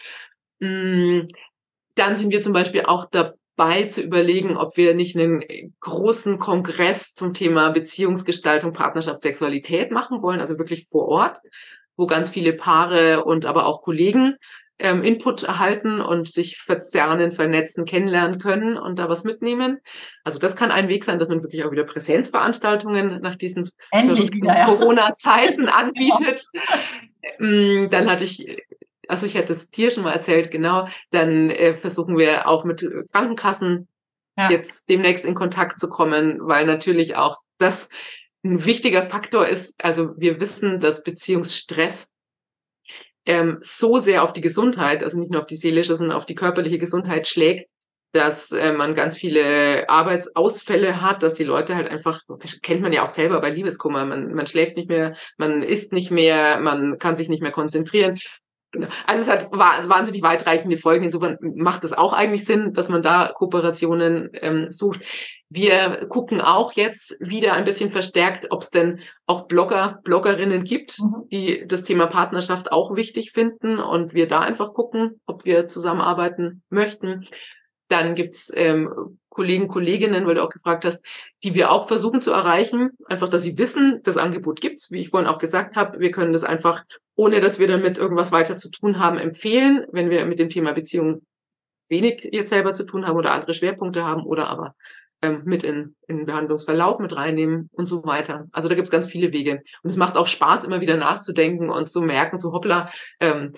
Mm, 0.59 1.27
dann 1.97 2.17
sind 2.17 2.33
wir 2.33 2.41
zum 2.41 2.55
Beispiel 2.55 2.85
auch 2.87 3.05
dabei 3.11 3.83
zu 3.85 4.01
überlegen, 4.01 4.57
ob 4.57 4.75
wir 4.79 4.95
nicht 4.95 5.19
einen 5.19 5.45
großen 5.81 6.39
Kongress 6.39 7.13
zum 7.13 7.35
Thema 7.35 7.69
Beziehungsgestaltung, 7.73 8.73
Partnerschaft, 8.73 9.21
Sexualität 9.21 9.91
machen 9.91 10.23
wollen, 10.23 10.41
also 10.41 10.59
wirklich 10.59 10.87
vor 10.91 11.09
Ort, 11.09 11.41
wo 11.99 12.07
ganz 12.07 12.31
viele 12.31 12.55
Paare 12.55 13.23
und 13.23 13.45
aber 13.45 13.67
auch 13.67 13.83
Kollegen 13.83 14.37
ähm, 14.81 15.03
Input 15.03 15.43
erhalten 15.43 16.01
und 16.01 16.31
sich 16.31 16.59
verzerren, 16.59 17.33
vernetzen, 17.33 17.85
kennenlernen 17.85 18.39
können 18.39 18.77
und 18.77 18.99
da 18.99 19.09
was 19.09 19.25
mitnehmen. 19.25 19.79
Also 20.25 20.39
das 20.39 20.57
kann 20.57 20.71
ein 20.71 20.89
Weg 20.89 21.05
sein, 21.05 21.19
dass 21.19 21.29
man 21.29 21.43
wirklich 21.43 21.65
auch 21.65 21.71
wieder 21.71 21.85
Präsenzveranstaltungen 21.85 23.21
nach 23.21 23.37
diesen 23.37 23.69
ja. 23.93 24.65
Corona-Zeiten 24.67 25.69
anbietet. 25.69 26.45
Mm, 27.39 27.89
dann 27.91 28.11
hatte 28.11 28.25
ich 28.25 28.47
also 29.09 29.27
ich 29.27 29.35
hätte 29.35 29.53
es 29.53 29.71
dir 29.71 29.91
schon 29.91 30.05
mal 30.05 30.13
erzählt, 30.13 30.53
genau, 30.53 30.87
dann 31.11 31.51
äh, 31.51 31.75
versuchen 31.75 32.17
wir 32.17 32.47
auch 32.47 32.65
mit 32.65 32.89
Krankenkassen 33.11 33.89
ja. 34.37 34.51
jetzt 34.51 34.89
demnächst 34.89 35.25
in 35.25 35.35
Kontakt 35.35 35.81
zu 35.81 35.89
kommen, 35.89 36.39
weil 36.43 36.65
natürlich 36.65 37.17
auch 37.17 37.39
das 37.59 37.89
ein 38.45 38.65
wichtiger 38.65 39.03
Faktor 39.03 39.47
ist. 39.47 39.75
Also 39.83 40.15
wir 40.17 40.41
wissen, 40.41 40.81
dass 40.81 41.03
Beziehungsstress 41.03 42.10
ähm, 43.27 43.59
so 43.61 43.99
sehr 43.99 44.23
auf 44.23 44.33
die 44.33 44.41
Gesundheit, 44.41 45.03
also 45.03 45.19
nicht 45.19 45.31
nur 45.31 45.41
auf 45.41 45.47
die 45.47 45.57
seelische, 45.57 45.97
sondern 45.97 46.17
auf 46.17 46.27
die 46.27 46.35
körperliche 46.35 46.79
Gesundheit 46.79 47.27
schlägt, 47.27 47.69
dass 48.13 48.51
äh, 48.51 48.73
man 48.73 48.95
ganz 48.95 49.17
viele 49.17 49.89
Arbeitsausfälle 49.89 51.01
hat, 51.01 51.23
dass 51.23 51.35
die 51.35 51.45
Leute 51.45 51.77
halt 51.77 51.89
einfach, 51.89 52.23
kennt 52.63 52.83
man 52.83 52.93
ja 52.93 53.05
auch 53.05 53.09
selber 53.09 53.41
bei 53.41 53.51
Liebeskummer, 53.51 54.05
man, 54.05 54.33
man 54.35 54.47
schläft 54.47 54.77
nicht 54.77 54.89
mehr, 54.89 55.17
man 55.37 55.63
isst 55.63 55.93
nicht 55.93 56.11
mehr, 56.11 56.61
man 56.61 56.99
kann 56.99 57.15
sich 57.15 57.29
nicht 57.29 57.43
mehr 57.43 57.53
konzentrieren. 57.53 58.19
Genau. 58.73 58.87
Also 59.07 59.23
es 59.23 59.29
hat 59.29 59.51
wahnsinnig 59.51 60.23
weitreichende 60.23 60.77
Folgen. 60.77 61.05
Insofern 61.05 61.39
macht 61.41 61.83
es 61.83 61.93
auch 61.93 62.13
eigentlich 62.13 62.45
Sinn, 62.45 62.73
dass 62.73 62.89
man 62.89 63.03
da 63.03 63.33
Kooperationen 63.35 64.31
ähm, 64.35 64.71
sucht. 64.71 65.01
Wir 65.49 66.07
gucken 66.09 66.41
auch 66.41 66.73
jetzt 66.75 67.17
wieder 67.19 67.55
ein 67.55 67.65
bisschen 67.65 67.91
verstärkt, 67.91 68.47
ob 68.51 68.63
es 68.63 68.71
denn 68.71 69.01
auch 69.27 69.49
Blogger, 69.49 69.99
Bloggerinnen 70.05 70.63
gibt, 70.63 71.01
mhm. 71.01 71.29
die 71.33 71.65
das 71.67 71.83
Thema 71.83 72.07
Partnerschaft 72.07 72.71
auch 72.71 72.95
wichtig 72.95 73.33
finden 73.33 73.81
und 73.81 74.15
wir 74.15 74.29
da 74.29 74.39
einfach 74.39 74.73
gucken, 74.73 75.21
ob 75.27 75.45
wir 75.45 75.67
zusammenarbeiten 75.67 76.63
möchten. 76.71 77.27
Dann 77.91 78.15
gibt's 78.15 78.53
ähm, 78.55 79.19
Kollegen, 79.31 79.67
Kolleginnen, 79.67 80.25
weil 80.25 80.37
du 80.37 80.45
auch 80.45 80.51
gefragt 80.51 80.85
hast, 80.85 81.05
die 81.43 81.55
wir 81.55 81.73
auch 81.73 81.89
versuchen 81.89 82.23
zu 82.23 82.31
erreichen. 82.31 82.91
Einfach, 83.07 83.29
dass 83.29 83.43
sie 83.43 83.59
wissen, 83.59 84.01
das 84.05 84.17
Angebot 84.17 84.61
gibt's. 84.61 84.93
Wie 84.93 85.01
ich 85.01 85.11
vorhin 85.11 85.29
auch 85.29 85.39
gesagt 85.39 85.75
habe, 85.75 85.99
wir 85.99 86.13
können 86.13 86.33
das 86.33 86.45
einfach, 86.45 86.85
ohne 87.17 87.41
dass 87.41 87.59
wir 87.59 87.67
damit 87.67 87.99
irgendwas 87.99 88.31
weiter 88.31 88.57
zu 88.57 88.71
tun 88.71 89.01
haben, 89.01 89.19
empfehlen, 89.19 89.87
wenn 89.91 90.09
wir 90.09 90.25
mit 90.25 90.39
dem 90.39 90.51
Thema 90.51 90.73
Beziehung 90.73 91.27
wenig 91.89 92.29
jetzt 92.31 92.51
selber 92.51 92.73
zu 92.73 92.85
tun 92.85 93.09
haben 93.09 93.17
oder 93.17 93.33
andere 93.33 93.55
Schwerpunkte 93.55 94.05
haben 94.05 94.25
oder 94.25 94.49
aber 94.49 94.77
ähm, 95.21 95.43
mit 95.45 95.65
in, 95.65 95.97
in 96.07 96.19
den 96.19 96.27
Behandlungsverlauf 96.27 97.01
mit 97.01 97.15
reinnehmen 97.17 97.71
und 97.73 97.87
so 97.87 98.05
weiter. 98.05 98.47
Also 98.53 98.69
da 98.69 98.77
gibt's 98.77 98.93
ganz 98.93 99.07
viele 99.07 99.33
Wege. 99.33 99.63
Und 99.83 99.91
es 99.91 99.97
macht 99.97 100.17
auch 100.17 100.29
Spaß, 100.29 100.65
immer 100.65 100.81
wieder 100.81 100.97
nachzudenken 100.97 101.71
und 101.71 101.91
zu 101.91 102.03
merken, 102.03 102.37
so 102.37 102.53
hoppla, 102.53 102.91
ähm, 103.19 103.53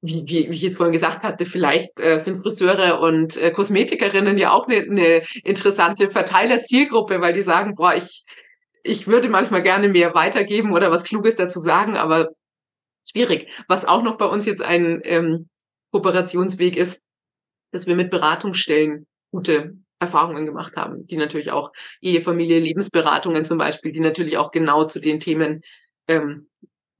wie, 0.00 0.24
wie, 0.26 0.48
wie 0.48 0.54
ich 0.54 0.62
jetzt 0.62 0.76
vorhin 0.76 0.92
gesagt 0.92 1.22
hatte, 1.22 1.44
vielleicht 1.44 1.98
äh, 1.98 2.18
sind 2.18 2.40
Friseure 2.42 3.00
und 3.00 3.36
äh, 3.36 3.50
Kosmetikerinnen 3.50 4.38
ja 4.38 4.52
auch 4.52 4.68
eine, 4.68 4.76
eine 4.76 5.22
interessante 5.44 6.10
Verteiler-Zielgruppe, 6.10 7.20
weil 7.20 7.32
die 7.32 7.40
sagen, 7.40 7.74
boah, 7.74 7.94
ich, 7.94 8.24
ich 8.84 9.06
würde 9.08 9.28
manchmal 9.28 9.62
gerne 9.62 9.88
mehr 9.88 10.14
weitergeben 10.14 10.72
oder 10.72 10.90
was 10.90 11.04
Kluges 11.04 11.36
dazu 11.36 11.58
sagen, 11.58 11.96
aber 11.96 12.28
schwierig. 13.08 13.48
Was 13.66 13.84
auch 13.84 14.02
noch 14.02 14.18
bei 14.18 14.26
uns 14.26 14.46
jetzt 14.46 14.62
ein 14.62 15.00
ähm, 15.04 15.48
Kooperationsweg 15.90 16.76
ist, 16.76 17.00
dass 17.72 17.86
wir 17.86 17.96
mit 17.96 18.10
Beratungsstellen 18.10 19.06
gute 19.32 19.74
Erfahrungen 19.98 20.46
gemacht 20.46 20.76
haben, 20.76 21.06
die 21.06 21.16
natürlich 21.16 21.50
auch 21.50 21.72
Ehe, 22.00 22.20
Familie, 22.20 22.60
Lebensberatungen 22.60 23.44
zum 23.44 23.58
Beispiel, 23.58 23.92
die 23.92 24.00
natürlich 24.00 24.36
auch 24.36 24.52
genau 24.52 24.84
zu 24.84 25.00
den 25.00 25.18
Themen 25.18 25.62
ähm, 26.06 26.48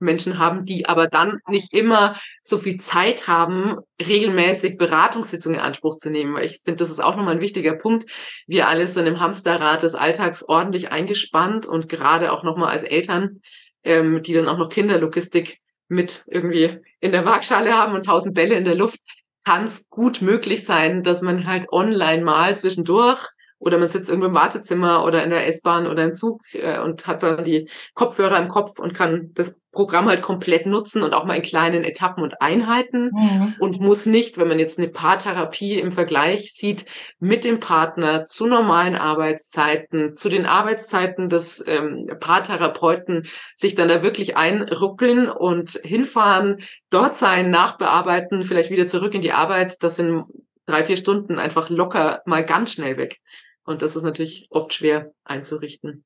Menschen 0.01 0.39
haben, 0.39 0.65
die 0.65 0.87
aber 0.87 1.09
dann 1.09 1.41
nicht 1.49 1.73
immer 1.75 2.17
so 2.43 2.59
viel 2.59 2.77
Zeit 2.77 3.27
haben, 3.27 3.79
regelmäßig 4.01 4.77
Beratungssitzungen 4.79 5.59
in 5.59 5.65
Anspruch 5.65 5.97
zu 5.97 6.11
nehmen. 6.11 6.35
Weil 6.35 6.45
ich 6.45 6.61
finde, 6.65 6.77
das 6.77 6.91
ist 6.91 7.01
auch 7.01 7.17
nochmal 7.17 7.35
ein 7.35 7.41
wichtiger 7.41 7.75
Punkt. 7.75 8.11
Wir 8.47 8.69
alle 8.69 8.87
sind 8.87 9.07
im 9.07 9.21
Hamsterrad 9.21 9.83
des 9.83 9.95
Alltags 9.95 10.43
ordentlich 10.43 10.91
eingespannt 10.91 11.67
und 11.67 11.89
gerade 11.89 12.33
auch 12.33 12.45
nochmal 12.45 12.71
als 12.71 12.85
Eltern, 12.85 13.41
ähm, 13.83 14.23
die 14.23 14.33
dann 14.33 14.49
auch 14.49 14.59
noch 14.59 14.69
Kinderlogistik 14.69 15.59
mit 15.89 16.25
irgendwie 16.29 16.79
in 17.01 17.13
der 17.13 17.25
Waagschale 17.25 17.73
haben 17.73 17.95
und 17.95 18.07
tausend 18.07 18.35
Bälle 18.35 18.55
in 18.55 18.65
der 18.65 18.75
Luft, 18.75 19.01
kann 19.45 19.65
es 19.65 19.89
gut 19.89 20.21
möglich 20.21 20.65
sein, 20.65 21.03
dass 21.03 21.23
man 21.23 21.47
halt 21.47 21.73
online 21.73 22.23
mal 22.23 22.57
zwischendurch 22.57 23.27
oder 23.59 23.79
man 23.79 23.88
sitzt 23.88 24.09
irgendwo 24.09 24.29
im 24.29 24.35
Wartezimmer 24.35 25.05
oder 25.05 25.25
in 25.25 25.31
der 25.31 25.47
S-Bahn 25.47 25.87
oder 25.87 26.05
im 26.05 26.12
Zug 26.12 26.42
äh, 26.53 26.79
und 26.79 27.07
hat 27.07 27.23
dann 27.23 27.44
die 27.44 27.68
Kopfhörer 27.94 28.38
im 28.38 28.49
Kopf 28.49 28.79
und 28.79 28.94
kann 28.94 29.33
das 29.35 29.57
Programm 29.73 30.09
halt 30.09 30.23
komplett 30.23 30.66
nutzen 30.66 31.03
und 31.03 31.12
auch 31.12 31.25
mal 31.25 31.35
in 31.35 31.42
kleinen 31.42 31.85
Etappen 31.85 32.23
und 32.23 32.40
Einheiten 32.40 33.11
mhm. 33.12 33.55
und 33.61 33.81
muss 33.81 34.07
nicht, 34.07 34.38
wenn 34.38 34.49
man 34.49 34.59
jetzt 34.59 34.79
eine 34.79 34.88
Paartherapie 34.88 35.79
im 35.79 35.90
Vergleich 35.90 36.53
sieht, 36.55 36.87
mit 37.21 37.44
dem 37.44 37.61
Partner 37.61 38.25
zu 38.25 38.47
normalen 38.47 38.97
Arbeitszeiten, 38.97 40.14
zu 40.14 40.29
den 40.31 40.47
Arbeitszeiten 40.47 41.29
des 41.29 41.62
ähm, 41.66 42.11
Paartherapeuten 42.18 43.27
sich 43.55 43.75
dann 43.75 43.88
da 43.88 44.03
wirklich 44.03 44.37
einruckeln 44.37 45.29
und 45.29 45.79
hinfahren, 45.85 46.62
dort 46.90 47.14
sein, 47.14 47.51
nachbearbeiten, 47.51 48.42
vielleicht 48.42 48.71
wieder 48.71 48.88
zurück 48.88 49.14
in 49.14 49.23
die 49.23 49.33
Arbeit. 49.33 49.83
Das 49.83 49.97
sind 49.97 50.25
drei, 50.66 50.83
vier 50.85 50.97
Stunden 50.97 51.38
einfach 51.38 51.71
locker 51.71 52.23
mal 52.25 52.44
ganz 52.44 52.73
schnell 52.73 52.97
weg. 52.97 53.21
Und 53.68 53.83
das 53.83 53.96
ist 53.96 54.02
natürlich 54.02 54.48
oft 54.50 54.72
schwer 54.72 55.12
einzurichten. 55.24 56.02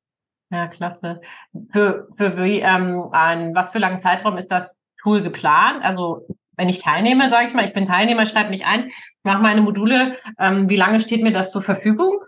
Ja, 0.51 0.67
klasse. 0.67 1.21
Für, 1.73 2.09
für 2.11 2.37
wie, 2.37 2.59
ähm, 2.59 3.09
an 3.13 3.55
was 3.55 3.71
für 3.71 3.79
langen 3.79 4.01
Zeitraum 4.01 4.37
ist 4.37 4.49
das 4.49 4.77
Tool 5.01 5.23
geplant? 5.23 5.85
Also 5.85 6.27
wenn 6.57 6.69
ich 6.69 6.83
teilnehme, 6.83 7.29
sage 7.29 7.47
ich 7.47 7.55
mal, 7.55 7.65
ich 7.65 7.73
bin 7.73 7.87
Teilnehmer, 7.87 8.27
schreibe 8.27 8.51
mich 8.51 8.67
ein, 8.67 8.91
mache 9.23 9.41
meine 9.41 9.61
Module. 9.61 10.17
Ähm, 10.41 10.69
wie 10.69 10.77
lange 10.77 11.01
steht 11.01 11.23
mir 11.23 11.33
das 11.33 11.53
zur 11.53 11.63
Verfügung? 11.63 12.19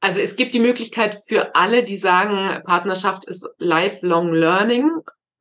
Also 0.00 0.18
es 0.18 0.34
gibt 0.34 0.52
die 0.52 0.60
Möglichkeit 0.60 1.16
für 1.28 1.54
alle, 1.54 1.84
die 1.84 1.96
sagen, 1.96 2.60
Partnerschaft 2.64 3.26
ist 3.26 3.48
lifelong 3.58 4.32
learning, 4.32 4.90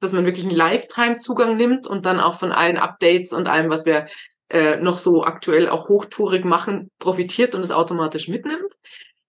dass 0.01 0.13
man 0.13 0.23
wirklich 0.23 0.45
einen 0.45 0.55
Lifetime-Zugang 0.55 1.57
nimmt 1.57 1.87
und 1.87 2.05
dann 2.05 2.19
auch 2.19 2.35
von 2.35 2.51
allen 2.51 2.77
Updates 2.77 3.33
und 3.33 3.47
allem, 3.47 3.71
was 3.71 3.87
wir 3.87 4.05
äh, 4.53 4.77
noch 4.77 4.99
so 4.99 5.23
aktuell 5.23 5.67
auch 5.67 5.89
hochtourig 5.89 6.45
machen, 6.45 6.91
profitiert 6.99 7.55
und 7.55 7.61
es 7.61 7.71
automatisch 7.71 8.27
mitnimmt. 8.27 8.71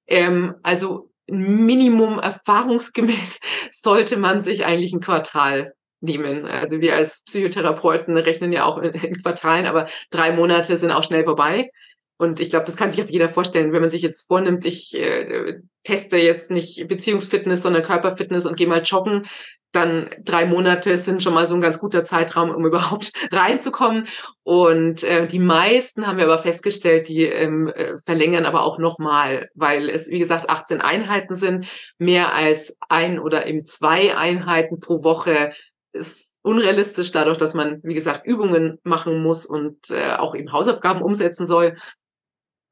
Ähm, 0.07 0.55
also 0.63 1.11
Minimum 1.27 2.19
erfahrungsgemäß 2.19 3.41
sollte 3.71 4.19
man 4.19 4.41
sich 4.41 4.67
eigentlich 4.67 4.93
ein 4.93 5.01
Quartal 5.01 5.73
nehmen. 6.03 6.45
Also 6.45 6.83
wir 6.83 6.95
als 6.95 7.23
Psychotherapeuten 7.25 8.15
rechnen 8.19 8.53
ja 8.53 8.67
auch 8.67 8.77
in, 8.77 8.93
Quartalen, 9.23 9.65
aber 9.65 9.89
drei 10.11 10.33
Monate 10.33 10.77
sind 10.77 10.91
auch 10.91 11.03
schnell 11.03 11.25
vorbei. 11.25 11.71
Und 12.19 12.39
ich 12.39 12.51
glaube, 12.51 12.67
das 12.67 12.77
kann 12.77 12.91
sich 12.91 13.03
auch 13.03 13.09
jeder 13.09 13.31
vorstellen, 13.31 13.73
wenn 13.73 13.81
man 13.81 13.89
sich 13.91 14.03
jetzt 14.03 14.27
vornimmt, 14.29 14.67
ich 14.67 14.95
äh, 14.95 15.55
teste 15.85 16.19
jetzt 16.19 16.51
nicht 16.51 16.87
Beziehungsfitness, 16.87 17.63
sondern 17.63 17.83
Körperfitness 17.83 18.45
und 18.45 18.57
gehe 18.57 18.69
mal 18.69 18.83
joggen, 18.83 19.27
dann 19.75 20.09
drei 20.25 20.47
Monate 20.47 20.99
sind 20.99 21.23
schon 21.23 21.35
mal 21.35 21.47
so 21.47 21.55
ein 21.55 21.61
ganz 21.61 21.79
guter 21.79 22.05
Zeitraum, 22.05 22.51
um 22.51 22.65
überhaupt 22.65 23.13
reinzukommen. 23.33 24.07
Und 24.45 25.03
äh, 25.03 25.27
die 25.27 25.41
meisten 25.41 26.07
haben 26.07 26.19
wir 26.19 26.25
aber 26.25 26.39
festgestellt, 26.39 27.09
die 27.09 27.23
ähm, 27.23 27.69
äh, 27.69 27.99
verlängern 27.99 28.47
aber 28.47 28.63
auch 28.63 28.79
nochmal, 28.79 29.49
weil 29.55 29.91
es, 29.91 30.09
wie 30.09 30.19
gesagt, 30.21 30.49
18 30.49 30.81
Einheiten 30.81 31.35
sind, 31.35 31.67
mehr 31.99 32.35
als 32.35 32.77
ein 32.89 33.19
oder 33.19 33.47
eben 33.47 33.65
zwei 33.65 34.17
Einheiten 34.17 34.81
pro 34.81 35.03
Woche 35.03 35.53
ist 35.93 36.39
unrealistisch 36.43 37.11
dadurch, 37.11 37.39
dass 37.39 37.55
man, 37.55 37.81
wie 37.83 37.95
gesagt, 37.95 38.27
Übungen 38.27 38.79
machen 38.85 39.23
muss 39.23 39.47
und 39.47 39.91
äh, 39.91 40.13
auch 40.13 40.35
eben 40.35 40.53
Hausaufgaben 40.53 41.03
umsetzen 41.03 41.47
soll. 41.47 41.77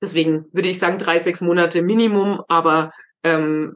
Deswegen 0.02 0.46
würde 0.52 0.68
ich 0.68 0.78
sagen, 0.78 0.98
drei, 0.98 1.18
sechs 1.18 1.40
Monate 1.40 1.82
Minimum, 1.82 2.42
aber 2.48 2.92
ähm, 3.24 3.72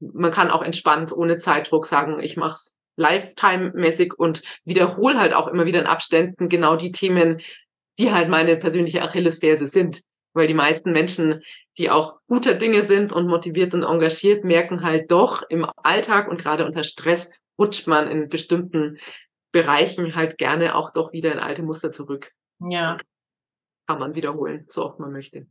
man 0.00 0.30
kann 0.30 0.50
auch 0.50 0.62
entspannt 0.62 1.12
ohne 1.12 1.36
Zeitdruck 1.36 1.86
sagen, 1.86 2.20
ich 2.20 2.36
mache 2.36 2.54
es 2.54 2.76
lifetime-mäßig 2.96 4.14
und 4.16 4.42
wiederhole 4.64 5.18
halt 5.18 5.34
auch 5.34 5.48
immer 5.48 5.66
wieder 5.66 5.80
in 5.80 5.86
Abständen 5.86 6.48
genau 6.48 6.76
die 6.76 6.92
Themen, 6.92 7.40
die 7.98 8.12
halt 8.12 8.28
meine 8.28 8.56
persönliche 8.56 9.02
Achillesferse 9.02 9.66
sind. 9.66 10.02
Weil 10.32 10.48
die 10.48 10.54
meisten 10.54 10.90
Menschen, 10.90 11.42
die 11.78 11.90
auch 11.90 12.18
guter 12.26 12.54
Dinge 12.54 12.82
sind 12.82 13.12
und 13.12 13.28
motiviert 13.28 13.72
und 13.74 13.84
engagiert, 13.84 14.44
merken 14.44 14.82
halt 14.82 15.10
doch 15.10 15.42
im 15.48 15.66
Alltag 15.76 16.28
und 16.28 16.40
gerade 16.40 16.66
unter 16.66 16.82
Stress 16.82 17.30
rutscht 17.58 17.86
man 17.86 18.08
in 18.08 18.28
bestimmten 18.28 18.98
Bereichen 19.52 20.16
halt 20.16 20.38
gerne 20.38 20.74
auch 20.74 20.90
doch 20.90 21.12
wieder 21.12 21.32
in 21.32 21.38
alte 21.38 21.62
Muster 21.62 21.92
zurück. 21.92 22.32
Ja 22.58 22.96
kann 23.86 23.98
man 23.98 24.14
wiederholen, 24.14 24.64
so 24.68 24.84
oft 24.84 24.98
man 24.98 25.12
möchte. 25.12 25.46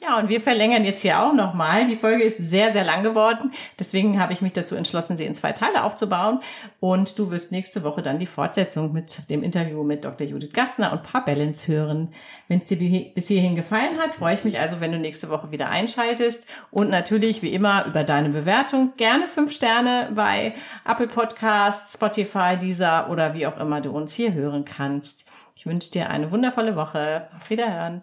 Ja, 0.00 0.16
und 0.16 0.28
wir 0.28 0.40
verlängern 0.40 0.84
jetzt 0.84 1.02
hier 1.02 1.20
auch 1.20 1.32
nochmal. 1.32 1.84
Die 1.84 1.96
Folge 1.96 2.22
ist 2.22 2.38
sehr, 2.38 2.72
sehr 2.72 2.84
lang 2.84 3.02
geworden. 3.02 3.50
Deswegen 3.80 4.20
habe 4.20 4.32
ich 4.32 4.40
mich 4.40 4.52
dazu 4.52 4.76
entschlossen, 4.76 5.16
sie 5.16 5.24
in 5.24 5.34
zwei 5.34 5.50
Teile 5.50 5.82
aufzubauen. 5.82 6.38
Und 6.78 7.18
du 7.18 7.32
wirst 7.32 7.50
nächste 7.50 7.82
Woche 7.82 8.00
dann 8.00 8.20
die 8.20 8.26
Fortsetzung 8.26 8.92
mit 8.92 9.28
dem 9.28 9.42
Interview 9.42 9.82
mit 9.82 10.04
Dr. 10.04 10.24
Judith 10.24 10.52
Gassner 10.52 10.92
und 10.92 11.02
Paar 11.02 11.24
Balance 11.24 11.66
hören. 11.66 12.14
Wenn 12.46 12.60
es 12.60 12.66
dir 12.66 13.10
bis 13.12 13.26
hierhin 13.26 13.56
gefallen 13.56 13.98
hat, 13.98 14.14
freue 14.14 14.34
ich 14.34 14.44
mich 14.44 14.60
also, 14.60 14.80
wenn 14.80 14.92
du 14.92 14.98
nächste 14.98 15.30
Woche 15.30 15.50
wieder 15.50 15.68
einschaltest. 15.68 16.46
Und 16.70 16.90
natürlich, 16.90 17.42
wie 17.42 17.52
immer, 17.52 17.84
über 17.86 18.04
deine 18.04 18.28
Bewertung. 18.28 18.92
Gerne 18.96 19.26
fünf 19.26 19.52
Sterne 19.52 20.12
bei 20.14 20.54
Apple 20.86 21.08
Podcasts, 21.08 21.94
Spotify, 21.94 22.56
Deezer 22.56 23.10
oder 23.10 23.34
wie 23.34 23.48
auch 23.48 23.58
immer 23.58 23.80
du 23.80 23.90
uns 23.90 24.14
hier 24.14 24.32
hören 24.32 24.64
kannst. 24.64 25.28
Ich 25.56 25.66
wünsche 25.66 25.90
dir 25.90 26.08
eine 26.08 26.30
wundervolle 26.30 26.76
Woche. 26.76 27.26
Auf 27.36 27.50
Wiederhören. 27.50 28.02